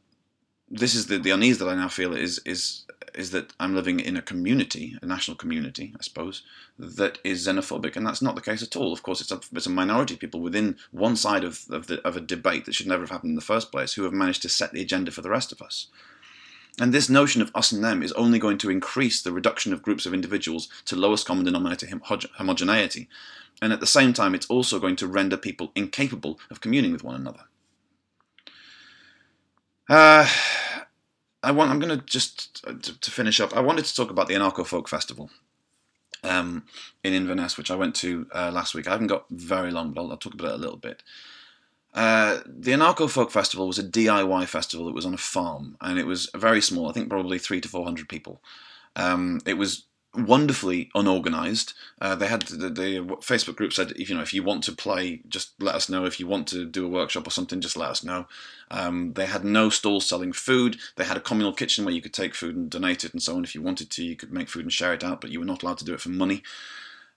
this 0.72 0.94
is 0.94 1.06
the, 1.06 1.18
the 1.18 1.30
unease 1.30 1.58
that 1.58 1.68
I 1.68 1.74
now 1.74 1.88
feel 1.88 2.14
is 2.14 2.40
is 2.46 2.85
is 3.14 3.30
that 3.32 3.52
I'm 3.61 3.74
living 3.74 4.00
in 4.00 4.16
a 4.16 4.22
community, 4.22 4.96
a 5.02 5.06
national 5.06 5.37
community, 5.37 5.92
I 5.98 6.02
suppose, 6.02 6.42
that 6.78 7.18
is 7.22 7.46
xenophobic, 7.46 7.94
and 7.94 8.06
that's 8.06 8.22
not 8.22 8.37
the 8.37 8.40
case 8.40 8.62
at 8.62 8.74
all. 8.74 8.90
Of 8.90 9.02
course, 9.02 9.20
it's 9.20 9.30
a, 9.30 9.38
it's 9.52 9.66
a 9.66 9.70
minority 9.70 10.14
of 10.14 10.20
people 10.20 10.40
within 10.40 10.76
one 10.90 11.16
side 11.16 11.44
of 11.44 11.66
of, 11.70 11.88
the, 11.88 12.00
of 12.06 12.16
a 12.16 12.20
debate 12.20 12.64
that 12.64 12.74
should 12.74 12.87
never 12.87 13.02
have 13.02 13.11
happened 13.11 13.32
in 13.32 13.37
the 13.37 13.42
first 13.42 13.70
place 13.70 13.92
who 13.92 14.04
have 14.04 14.14
managed 14.14 14.42
to 14.42 14.48
set 14.48 14.72
the 14.72 14.80
agenda 14.80 15.11
for 15.11 15.20
the 15.20 15.30
rest 15.30 15.52
of 15.52 15.61
us. 15.61 15.88
And 16.80 16.94
this 16.94 17.11
notion 17.11 17.42
of 17.42 17.50
us 17.54 17.70
and 17.70 17.85
them 17.85 18.02
is 18.02 18.12
only 18.12 18.38
going 18.38 18.56
to 18.58 18.70
increase 18.70 19.20
the 19.20 19.32
reduction 19.32 19.74
of 19.74 19.82
groups 19.82 20.06
of 20.06 20.14
individuals 20.14 20.70
to 20.87 20.96
lowest 20.96 21.26
common 21.26 21.44
denominator 21.44 21.87
homogeneity. 22.38 23.08
And 23.61 23.74
at 23.74 23.80
the 23.80 23.87
same 23.87 24.14
time, 24.14 24.35
it's 24.35 24.46
also 24.46 24.80
going 24.80 24.96
to 24.96 25.06
render 25.06 25.37
people 25.37 25.70
incapable 25.74 26.40
of 26.50 26.62
communing 26.62 26.92
with 26.92 27.04
one 27.04 27.14
another. 27.14 27.44
Uh, 29.88 30.27
I 31.42 31.51
want. 31.51 31.71
I'm 31.71 31.81
going 31.81 31.99
to 31.99 32.05
just 32.05 32.64
to, 32.64 32.99
to, 33.01 33.11
finish 33.11 33.40
up. 33.40 33.57
I 33.57 33.61
wanted 33.61 33.85
to 33.85 33.95
talk 33.95 34.11
about 34.11 34.29
the 34.29 34.35
Anarcho 34.35 34.64
Folk 34.64 34.88
Festival 34.88 35.31
um, 36.23 36.64
in 37.03 37.12
Inverness, 37.12 37.59
which 37.59 37.71
I 37.71 37.75
went 37.75 37.95
to 37.97 38.27
uh, 38.35 38.51
last 38.53 38.75
week. 38.75 38.87
I 38.87 38.92
haven't 38.92 39.09
got 39.09 39.27
very 39.31 39.71
long, 39.71 39.92
but 39.92 40.03
I'll, 40.03 40.12
I'll 40.12 40.16
talk 40.16 40.35
about 40.35 40.49
it 40.49 40.55
a 40.55 40.59
little 40.59 40.77
bit. 40.77 41.03
Uh, 41.95 42.40
the 42.47 42.73
Anarcho 42.73 43.11
Folk 43.11 43.31
Festival 43.31 43.66
was 43.66 43.79
a 43.79 43.85
DIY 43.85 44.47
festival 44.47 44.87
that 44.87 44.95
was 44.95 45.05
on 45.05 45.14
a 45.14 45.18
farm, 45.18 45.77
and 45.81 45.99
it 45.99 46.07
was 46.07 46.31
very 46.35 46.62
small. 46.62 46.88
I 46.88 46.92
think 46.92 47.11
probably 47.11 47.38
three 47.38 47.61
to 47.61 47.68
four 47.68 47.85
hundred 47.85 48.09
people. 48.09 48.40
Um, 48.95 49.40
it 49.47 49.55
was 49.55 49.85
wonderfully 50.14 50.90
unorganized. 50.94 51.72
Uh, 52.01 52.14
they 52.14 52.27
had 52.27 52.42
the, 52.42 52.68
the, 52.68 53.01
Facebook 53.20 53.57
group 53.57 53.72
said, 53.72 53.92
if 53.92 54.11
you 54.11 54.14
know, 54.14 54.22
if 54.22 54.35
you 54.35 54.42
want 54.42 54.62
to 54.64 54.72
play, 54.72 55.20
just 55.29 55.53
let 55.61 55.75
us 55.75 55.88
know. 55.88 56.05
If 56.05 56.20
you 56.20 56.27
want 56.27 56.46
to 56.48 56.66
do 56.66 56.85
a 56.85 56.88
workshop 56.88 57.27
or 57.27 57.31
something, 57.31 57.61
just 57.61 57.77
let 57.77 57.90
us 57.90 58.05
know. 58.05 58.27
Um, 58.70 59.14
they 59.14 59.27
had 59.27 59.44
no 59.44 59.70
stalls 59.70 60.07
selling 60.07 60.33
food. 60.33 60.79
They 60.96 61.05
had 61.05 61.16
a 61.16 61.20
communal 61.20 61.55
kitchen 61.55 61.85
where 61.85 61.94
you 61.94 62.03
could 62.03 62.12
take 62.12 62.35
food 62.35 62.57
and 62.57 62.70
donate 62.70 63.05
it 63.05 63.12
and 63.12 63.22
so 63.22 63.37
on. 63.37 63.44
If 63.44 63.55
you 63.55 63.62
wanted 63.62 63.90
to, 63.90 64.05
you 64.05 64.16
could 64.16 64.33
make 64.33 64.48
food 64.48 64.64
and 64.64 64.72
share 64.72 64.92
it 64.92 65.05
out, 65.05 65.20
but 65.20 65.31
you 65.31 65.38
were 65.38 65.46
not 65.46 65.62
allowed 65.62 65.79
to 65.79 65.85
do 65.85 65.94
it 65.94 66.01
for 66.01 66.11
money. 66.11 66.42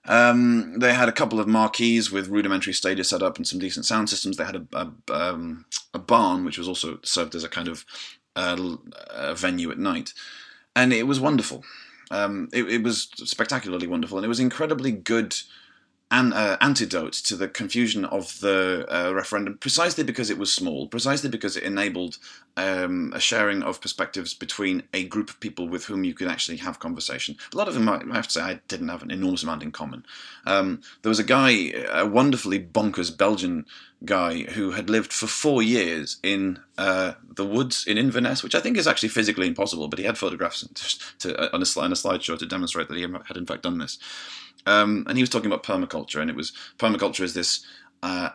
Um, 0.08 0.78
they 0.78 0.94
had 0.94 1.08
a 1.08 1.12
couple 1.12 1.40
of 1.40 1.48
marquees 1.48 2.12
with 2.12 2.28
rudimentary 2.28 2.72
stages 2.72 3.08
set 3.08 3.22
up 3.22 3.36
and 3.36 3.46
some 3.46 3.58
decent 3.58 3.86
sound 3.86 4.08
systems. 4.08 4.36
They 4.36 4.44
had 4.44 4.66
a, 4.72 4.92
a, 5.08 5.12
um, 5.12 5.66
a 5.92 5.98
barn, 5.98 6.44
which 6.44 6.58
was 6.58 6.68
also 6.68 7.00
served 7.02 7.34
as 7.34 7.44
a 7.44 7.48
kind 7.48 7.68
of 7.68 7.84
uh, 8.36 8.76
a 9.10 9.34
venue 9.34 9.70
at 9.70 9.78
night. 9.78 10.14
And 10.76 10.92
it 10.92 11.06
was 11.06 11.18
wonderful. 11.18 11.64
Um, 12.10 12.48
it, 12.52 12.64
it, 12.64 12.82
was 12.82 13.08
spectacularly 13.24 13.86
wonderful, 13.86 14.18
and 14.18 14.24
it 14.24 14.28
was 14.28 14.40
incredibly 14.40 14.92
good 14.92 15.36
an 16.10 16.32
uh, 16.32 16.56
antidote 16.60 17.12
to 17.12 17.34
the 17.34 17.48
confusion 17.48 18.04
of 18.04 18.38
the 18.40 18.86
uh, 18.88 19.12
referendum, 19.12 19.58
precisely 19.58 20.04
because 20.04 20.30
it 20.30 20.38
was 20.38 20.52
small, 20.52 20.86
precisely 20.86 21.28
because 21.28 21.56
it 21.56 21.64
enabled 21.64 22.18
um, 22.56 23.12
a 23.12 23.18
sharing 23.18 23.62
of 23.62 23.80
perspectives 23.80 24.32
between 24.32 24.84
a 24.94 25.04
group 25.04 25.30
of 25.30 25.40
people 25.40 25.68
with 25.68 25.86
whom 25.86 26.04
you 26.04 26.14
could 26.14 26.28
actually 26.28 26.58
have 26.58 26.78
conversation. 26.78 27.36
A 27.52 27.56
lot 27.56 27.66
of 27.66 27.74
them, 27.74 27.88
I 27.88 28.00
have 28.14 28.28
to 28.28 28.32
say, 28.32 28.40
I 28.40 28.60
didn't 28.68 28.88
have 28.88 29.02
an 29.02 29.10
enormous 29.10 29.42
amount 29.42 29.64
in 29.64 29.72
common. 29.72 30.04
Um, 30.46 30.80
there 31.02 31.10
was 31.10 31.18
a 31.18 31.24
guy, 31.24 31.72
a 31.92 32.06
wonderfully 32.06 32.60
bonkers 32.60 33.16
Belgian 33.16 33.66
guy, 34.04 34.42
who 34.42 34.72
had 34.72 34.88
lived 34.88 35.12
for 35.12 35.26
four 35.26 35.60
years 35.60 36.18
in 36.22 36.60
uh, 36.78 37.14
the 37.34 37.44
woods 37.44 37.84
in 37.84 37.98
Inverness, 37.98 38.44
which 38.44 38.54
I 38.54 38.60
think 38.60 38.76
is 38.76 38.86
actually 38.86 39.08
physically 39.08 39.48
impossible, 39.48 39.88
but 39.88 39.98
he 39.98 40.04
had 40.04 40.18
photographs 40.18 40.60
to, 40.60 41.18
to, 41.18 41.54
on, 41.54 41.62
a, 41.62 41.80
on 41.80 41.92
a 41.92 41.96
slideshow 41.96 42.38
to 42.38 42.46
demonstrate 42.46 42.86
that 42.88 42.96
he 42.96 43.02
had 43.02 43.36
in 43.36 43.46
fact 43.46 43.64
done 43.64 43.78
this. 43.78 43.98
Um, 44.66 45.04
and 45.08 45.16
he 45.16 45.22
was 45.22 45.30
talking 45.30 45.50
about 45.50 45.62
permaculture, 45.62 46.20
and 46.20 46.30
it 46.30 46.36
was 46.36 46.52
permaculture 46.78 47.22
is 47.22 47.34
this 47.34 47.64
uh, 48.02 48.30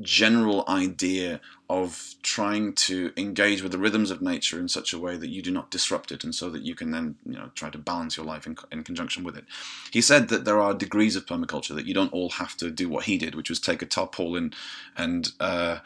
general 0.00 0.64
idea 0.68 1.40
of 1.68 2.14
trying 2.22 2.74
to 2.74 3.12
engage 3.16 3.62
with 3.62 3.72
the 3.72 3.78
rhythms 3.78 4.10
of 4.10 4.20
nature 4.20 4.58
in 4.58 4.68
such 4.68 4.92
a 4.92 4.98
way 4.98 5.16
that 5.16 5.28
you 5.28 5.40
do 5.42 5.50
not 5.50 5.70
disrupt 5.70 6.12
it, 6.12 6.24
and 6.24 6.34
so 6.34 6.50
that 6.50 6.62
you 6.62 6.74
can 6.74 6.90
then 6.90 7.16
you 7.24 7.34
know 7.34 7.50
try 7.54 7.70
to 7.70 7.78
balance 7.78 8.16
your 8.16 8.26
life 8.26 8.46
in, 8.46 8.56
in 8.70 8.82
conjunction 8.82 9.24
with 9.24 9.36
it. 9.36 9.44
He 9.90 10.00
said 10.00 10.28
that 10.28 10.44
there 10.44 10.60
are 10.60 10.74
degrees 10.74 11.16
of 11.16 11.26
permaculture 11.26 11.74
that 11.74 11.86
you 11.86 11.94
don't 11.94 12.12
all 12.12 12.30
have 12.30 12.56
to 12.56 12.70
do 12.70 12.88
what 12.88 13.04
he 13.04 13.16
did, 13.16 13.34
which 13.34 13.48
was 13.48 13.60
take 13.60 13.82
a 13.82 13.86
tarpaulin 13.86 14.52
and 14.96 15.32
uh, 15.40 15.78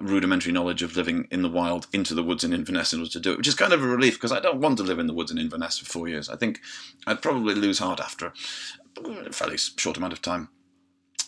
rudimentary 0.00 0.52
knowledge 0.52 0.82
of 0.82 0.96
living 0.96 1.28
in 1.30 1.42
the 1.42 1.48
wild 1.48 1.86
into 1.92 2.14
the 2.14 2.22
woods 2.22 2.44
in 2.44 2.52
Inverness 2.52 2.92
in 2.92 3.00
order 3.00 3.10
to 3.10 3.20
do 3.20 3.32
it, 3.32 3.38
which 3.38 3.48
is 3.48 3.54
kind 3.54 3.72
of 3.72 3.82
a 3.82 3.86
relief 3.86 4.14
because 4.14 4.32
I 4.32 4.40
don't 4.40 4.60
want 4.60 4.78
to 4.78 4.84
live 4.84 4.98
in 4.98 5.06
the 5.06 5.14
woods 5.14 5.30
in 5.30 5.38
Inverness 5.38 5.78
for 5.78 5.86
four 5.86 6.08
years. 6.08 6.28
I 6.28 6.36
think 6.36 6.60
I'd 7.06 7.22
probably 7.22 7.54
lose 7.54 7.78
heart 7.78 8.00
after 8.00 8.32
a 8.96 9.32
fairly 9.32 9.56
short 9.56 9.96
amount 9.96 10.12
of 10.12 10.22
time. 10.22 10.48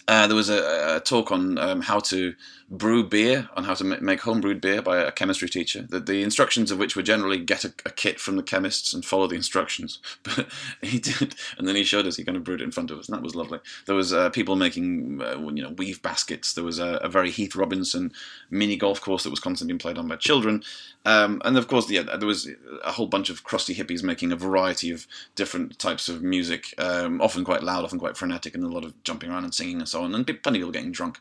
Uh, 0.09 0.29
there 0.29 0.37
was 0.37 0.49
a, 0.49 0.97
a 0.97 1.01
talk 1.01 1.33
on 1.33 1.59
um, 1.59 1.81
how 1.81 1.99
to 1.99 2.33
brew 2.69 3.03
beer, 3.03 3.49
on 3.57 3.65
how 3.65 3.75
to 3.75 3.83
make 3.83 4.21
homebrewed 4.21 4.61
beer 4.61 4.81
by 4.81 4.99
a 4.99 5.11
chemistry 5.11 5.49
teacher. 5.49 5.85
The, 5.89 5.99
the 5.99 6.23
instructions 6.23 6.71
of 6.71 6.79
which 6.79 6.95
were 6.95 7.03
generally 7.03 7.39
get 7.39 7.65
a, 7.65 7.73
a, 7.85 7.91
kit 7.91 8.21
from 8.21 8.37
the 8.37 8.43
chemists 8.43 8.93
and 8.95 9.05
follow 9.05 9.27
the 9.27 9.35
instructions. 9.35 10.01
But 10.23 10.49
he 10.81 10.99
did, 10.99 11.35
and 11.59 11.67
then 11.67 11.75
he 11.75 11.83
showed 11.83 12.07
us. 12.07 12.17
He 12.17 12.25
kind 12.25 12.37
of 12.37 12.45
brewed 12.45 12.61
it 12.61 12.65
in 12.65 12.71
front 12.71 12.91
of 12.91 12.99
us, 12.99 13.09
and 13.09 13.17
that 13.17 13.23
was 13.23 13.35
lovely. 13.35 13.59
There 13.87 13.97
was 13.97 14.13
uh, 14.13 14.31
people 14.31 14.55
making, 14.55 15.21
uh, 15.21 15.39
you 15.39 15.63
know, 15.63 15.71
weave 15.71 16.03
baskets. 16.03 16.53
There 16.53 16.65
was 16.65 16.79
a, 16.79 17.01
a, 17.03 17.09
very 17.09 17.31
Heath 17.31 17.57
Robinson 17.57 18.13
mini 18.51 18.77
golf 18.77 19.01
course 19.01 19.25
that 19.25 19.31
was 19.31 19.41
constantly 19.41 19.73
being 19.73 19.79
played 19.79 19.99
on 19.99 20.09
by 20.09 20.17
children, 20.17 20.63
um, 21.07 21.41
and 21.45 21.57
of 21.57 21.69
course, 21.69 21.89
yeah, 21.89 22.03
there 22.03 22.27
was 22.27 22.51
a 22.85 22.91
whole 22.91 23.07
bunch 23.07 23.31
of 23.31 23.45
crusty 23.45 23.77
hippies 23.77 24.03
making 24.03 24.33
a 24.33 24.37
variety 24.37 24.91
of 24.91 25.07
different 25.37 25.79
types 25.79 26.09
of 26.09 26.21
music, 26.21 26.75
um, 26.79 27.21
often 27.21 27.45
quite 27.45 27.63
loud, 27.63 27.85
often 27.85 28.01
quite 28.01 28.17
frenetic, 28.17 28.57
and 28.57 28.65
a 28.65 28.69
lot 28.69 28.85
of 28.85 29.01
jumping 29.05 29.31
around 29.31 29.45
and 29.45 29.55
singing 29.55 29.79
and 29.79 29.89
so 29.89 30.03
on, 30.03 30.13
and 30.13 30.27
plenty 30.27 30.59
of 30.59 30.63
people 30.63 30.73
getting 30.73 30.91
drunk. 30.91 31.21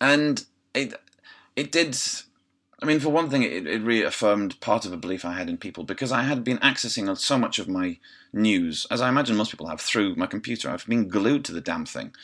And 0.00 0.46
it 0.72 0.94
it 1.56 1.70
did. 1.70 1.98
I 2.82 2.86
mean, 2.86 2.98
for 2.98 3.10
one 3.10 3.28
thing, 3.28 3.42
it, 3.42 3.66
it 3.66 3.82
reaffirmed 3.82 4.60
part 4.60 4.86
of 4.86 4.94
a 4.94 4.98
belief 4.98 5.26
I 5.26 5.34
had 5.34 5.50
in 5.50 5.58
people 5.58 5.84
because 5.84 6.10
I 6.10 6.22
had 6.22 6.42
been 6.42 6.58
accessing 6.58 7.14
so 7.18 7.38
much 7.38 7.58
of 7.58 7.68
my 7.68 7.98
news, 8.32 8.86
as 8.90 9.02
I 9.02 9.10
imagine 9.10 9.36
most 9.36 9.50
people 9.50 9.68
have, 9.68 9.80
through 9.82 10.14
my 10.14 10.26
computer. 10.26 10.70
I've 10.70 10.86
been 10.86 11.08
glued 11.08 11.44
to 11.46 11.52
the 11.52 11.60
damn 11.60 11.84
thing. 11.84 12.14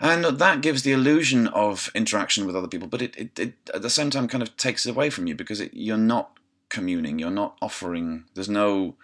And 0.00 0.24
that 0.24 0.60
gives 0.60 0.82
the 0.82 0.92
illusion 0.92 1.48
of 1.48 1.90
interaction 1.94 2.46
with 2.46 2.54
other 2.54 2.68
people, 2.68 2.86
but 2.86 3.02
it, 3.02 3.16
it, 3.16 3.38
it 3.38 3.54
at 3.74 3.82
the 3.82 3.90
same 3.90 4.10
time 4.10 4.28
kind 4.28 4.42
of 4.42 4.56
takes 4.56 4.86
it 4.86 4.90
away 4.90 5.10
from 5.10 5.26
you 5.26 5.34
because 5.34 5.60
it, 5.60 5.74
you're 5.74 5.96
not 5.96 6.38
communing, 6.68 7.18
you're 7.18 7.30
not 7.30 7.56
offering, 7.60 8.24
there's 8.34 8.48
no 8.48 8.94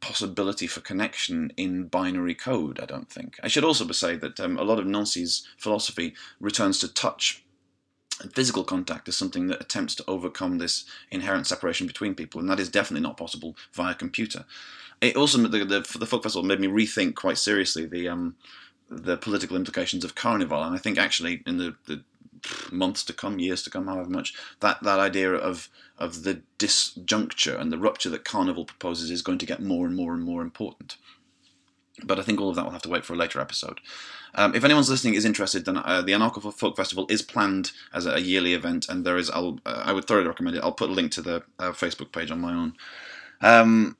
possibility 0.00 0.66
for 0.66 0.80
connection 0.80 1.52
in 1.56 1.88
binary 1.88 2.34
code, 2.34 2.78
I 2.78 2.84
don't 2.84 3.10
think. 3.10 3.40
I 3.42 3.48
should 3.48 3.64
also 3.64 3.90
say 3.90 4.16
that 4.16 4.38
um, 4.38 4.58
a 4.58 4.62
lot 4.62 4.78
of 4.78 4.86
Nancy's 4.86 5.48
philosophy 5.56 6.14
returns 6.38 6.78
to 6.80 6.92
touch 6.92 7.42
and 8.20 8.32
physical 8.32 8.62
contact 8.62 9.08
as 9.08 9.16
something 9.16 9.48
that 9.48 9.60
attempts 9.60 9.94
to 9.96 10.04
overcome 10.06 10.58
this 10.58 10.84
inherent 11.10 11.48
separation 11.48 11.86
between 11.86 12.14
people, 12.14 12.40
and 12.40 12.48
that 12.48 12.60
is 12.60 12.68
definitely 12.68 13.02
not 13.02 13.16
possible 13.16 13.56
via 13.72 13.94
computer. 13.94 14.44
It 15.00 15.16
also, 15.16 15.38
the, 15.38 15.64
the, 15.64 15.98
the 15.98 16.06
folk 16.06 16.22
festival 16.22 16.46
made 16.46 16.60
me 16.60 16.68
rethink 16.68 17.16
quite 17.16 17.38
seriously 17.38 17.86
the 17.86 18.08
um, 18.08 18.36
the 18.88 19.16
political 19.16 19.56
implications 19.56 20.04
of 20.04 20.14
carnival, 20.14 20.62
and 20.62 20.74
I 20.74 20.78
think 20.78 20.98
actually 20.98 21.42
in 21.46 21.58
the, 21.58 21.76
the 21.86 22.02
months 22.70 23.04
to 23.04 23.12
come, 23.12 23.38
years 23.38 23.62
to 23.62 23.70
come, 23.70 23.86
however 23.86 24.10
much, 24.10 24.34
that, 24.60 24.82
that 24.82 25.00
idea 25.00 25.32
of 25.32 25.68
of 25.98 26.24
the 26.24 26.42
disjuncture 26.58 27.58
and 27.58 27.70
the 27.70 27.78
rupture 27.78 28.10
that 28.10 28.24
Carnival 28.24 28.64
proposes 28.64 29.10
is 29.10 29.22
going 29.22 29.38
to 29.38 29.46
get 29.46 29.62
more 29.62 29.86
and 29.86 29.94
more 29.94 30.12
and 30.12 30.22
more 30.22 30.42
important. 30.42 30.96
But 32.02 32.18
I 32.18 32.22
think 32.22 32.40
all 32.40 32.50
of 32.50 32.56
that 32.56 32.64
will 32.64 32.72
have 32.72 32.82
to 32.82 32.88
wait 32.88 33.04
for 33.04 33.12
a 33.12 33.16
later 33.16 33.40
episode. 33.40 33.80
Um, 34.34 34.54
if 34.56 34.64
anyone's 34.64 34.90
listening 34.90 35.14
is 35.14 35.24
interested, 35.24 35.64
then 35.64 35.76
uh, 35.76 36.02
the 36.02 36.10
Anarcho 36.10 36.52
Folk 36.52 36.76
Festival 36.76 37.06
is 37.08 37.22
planned 37.22 37.70
as 37.92 38.06
a 38.06 38.20
yearly 38.20 38.52
event, 38.52 38.88
and 38.88 39.06
there 39.06 39.16
is. 39.16 39.30
I'll, 39.30 39.60
uh, 39.64 39.84
I 39.86 39.92
would 39.92 40.06
thoroughly 40.06 40.26
recommend 40.26 40.56
it. 40.56 40.64
I'll 40.64 40.72
put 40.72 40.90
a 40.90 40.92
link 40.92 41.12
to 41.12 41.22
the 41.22 41.36
uh, 41.60 41.70
Facebook 41.70 42.10
page 42.10 42.32
on 42.32 42.40
my 42.40 42.52
own. 42.52 42.74
Um, 43.40 43.96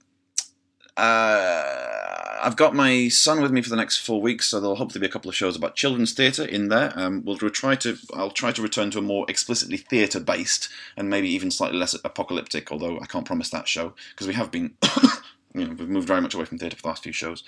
uh, 0.97 2.39
I've 2.43 2.57
got 2.57 2.75
my 2.75 3.09
son 3.09 3.41
with 3.41 3.53
me 3.53 3.63
for 3.63 3.71
the 3.71 3.77
next 3.77 3.99
four 3.99 4.21
weeks, 4.21 4.49
so 4.49 4.61
there'll 4.61 4.77
hopefully 4.77 5.01
be 5.01 5.07
a 5.07 5.11
couple 5.11 5.29
of 5.29 5.35
shows 5.35 5.57
about 5.57 5.75
children's 5.77 6.13
theatre 6.13 6.45
in 6.45 6.69
there. 6.69 6.93
Um, 6.95 7.25
we'll 7.25 7.39
try 7.39 7.75
to, 7.77 7.97
I'll 8.13 8.31
try 8.31 8.53
to 8.53 8.63
return 8.63 8.91
to 8.93 8.99
a 8.99 9.03
more 9.03 9.25
explicitly 9.29 9.79
theatre-based 9.79 10.69
and 10.97 11.09
maybe 11.09 11.29
even 11.31 11.51
slightly 11.51 11.79
less 11.79 11.95
apocalyptic, 12.05 12.71
although 12.71 13.01
I 13.01 13.07
can't 13.07 13.27
promise 13.27 13.51
that 13.51 13.67
show 13.67 13.95
because 14.11 14.27
we 14.27 14.35
have 14.35 14.51
been 14.51 14.75
you 15.55 15.67
know, 15.67 15.75
we've 15.75 15.89
moved 15.89 16.09
very 16.09 16.21
much 16.21 16.35
away 16.35 16.45
from 16.45 16.59
theatre 16.59 16.77
for 16.77 16.83
the 16.83 16.89
last 16.89 17.03
few 17.03 17.13
shows. 17.13 17.45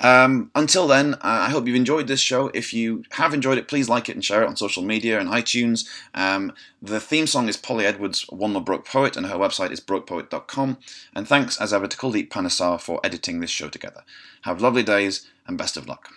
Um, 0.00 0.50
until 0.54 0.86
then, 0.86 1.16
I 1.20 1.50
hope 1.50 1.66
you've 1.66 1.76
enjoyed 1.76 2.06
this 2.06 2.20
show. 2.20 2.48
If 2.54 2.74
you 2.74 3.04
have 3.12 3.34
enjoyed 3.34 3.58
it, 3.58 3.68
please 3.68 3.88
like 3.88 4.08
it 4.08 4.14
and 4.14 4.24
share 4.24 4.42
it 4.42 4.48
on 4.48 4.56
social 4.56 4.82
media 4.82 5.20
and 5.20 5.28
iTunes. 5.28 5.88
Um, 6.14 6.52
the 6.82 7.00
theme 7.00 7.26
song 7.26 7.48
is 7.48 7.56
Polly 7.56 7.86
Edwards, 7.86 8.26
One 8.28 8.52
More 8.52 8.62
Broke 8.62 8.86
Poet, 8.86 9.16
and 9.16 9.26
her 9.26 9.36
website 9.36 9.70
is 9.70 9.80
brokepoet.com. 9.80 10.78
And 11.14 11.28
thanks, 11.28 11.60
as 11.60 11.72
ever, 11.72 11.86
to 11.86 11.96
Kuldeep 11.96 12.28
Panesar 12.28 12.80
for 12.80 13.00
editing 13.04 13.40
this 13.40 13.50
show 13.50 13.68
together. 13.68 14.04
Have 14.42 14.60
lovely 14.60 14.82
days 14.82 15.26
and 15.46 15.56
best 15.56 15.76
of 15.76 15.88
luck. 15.88 16.10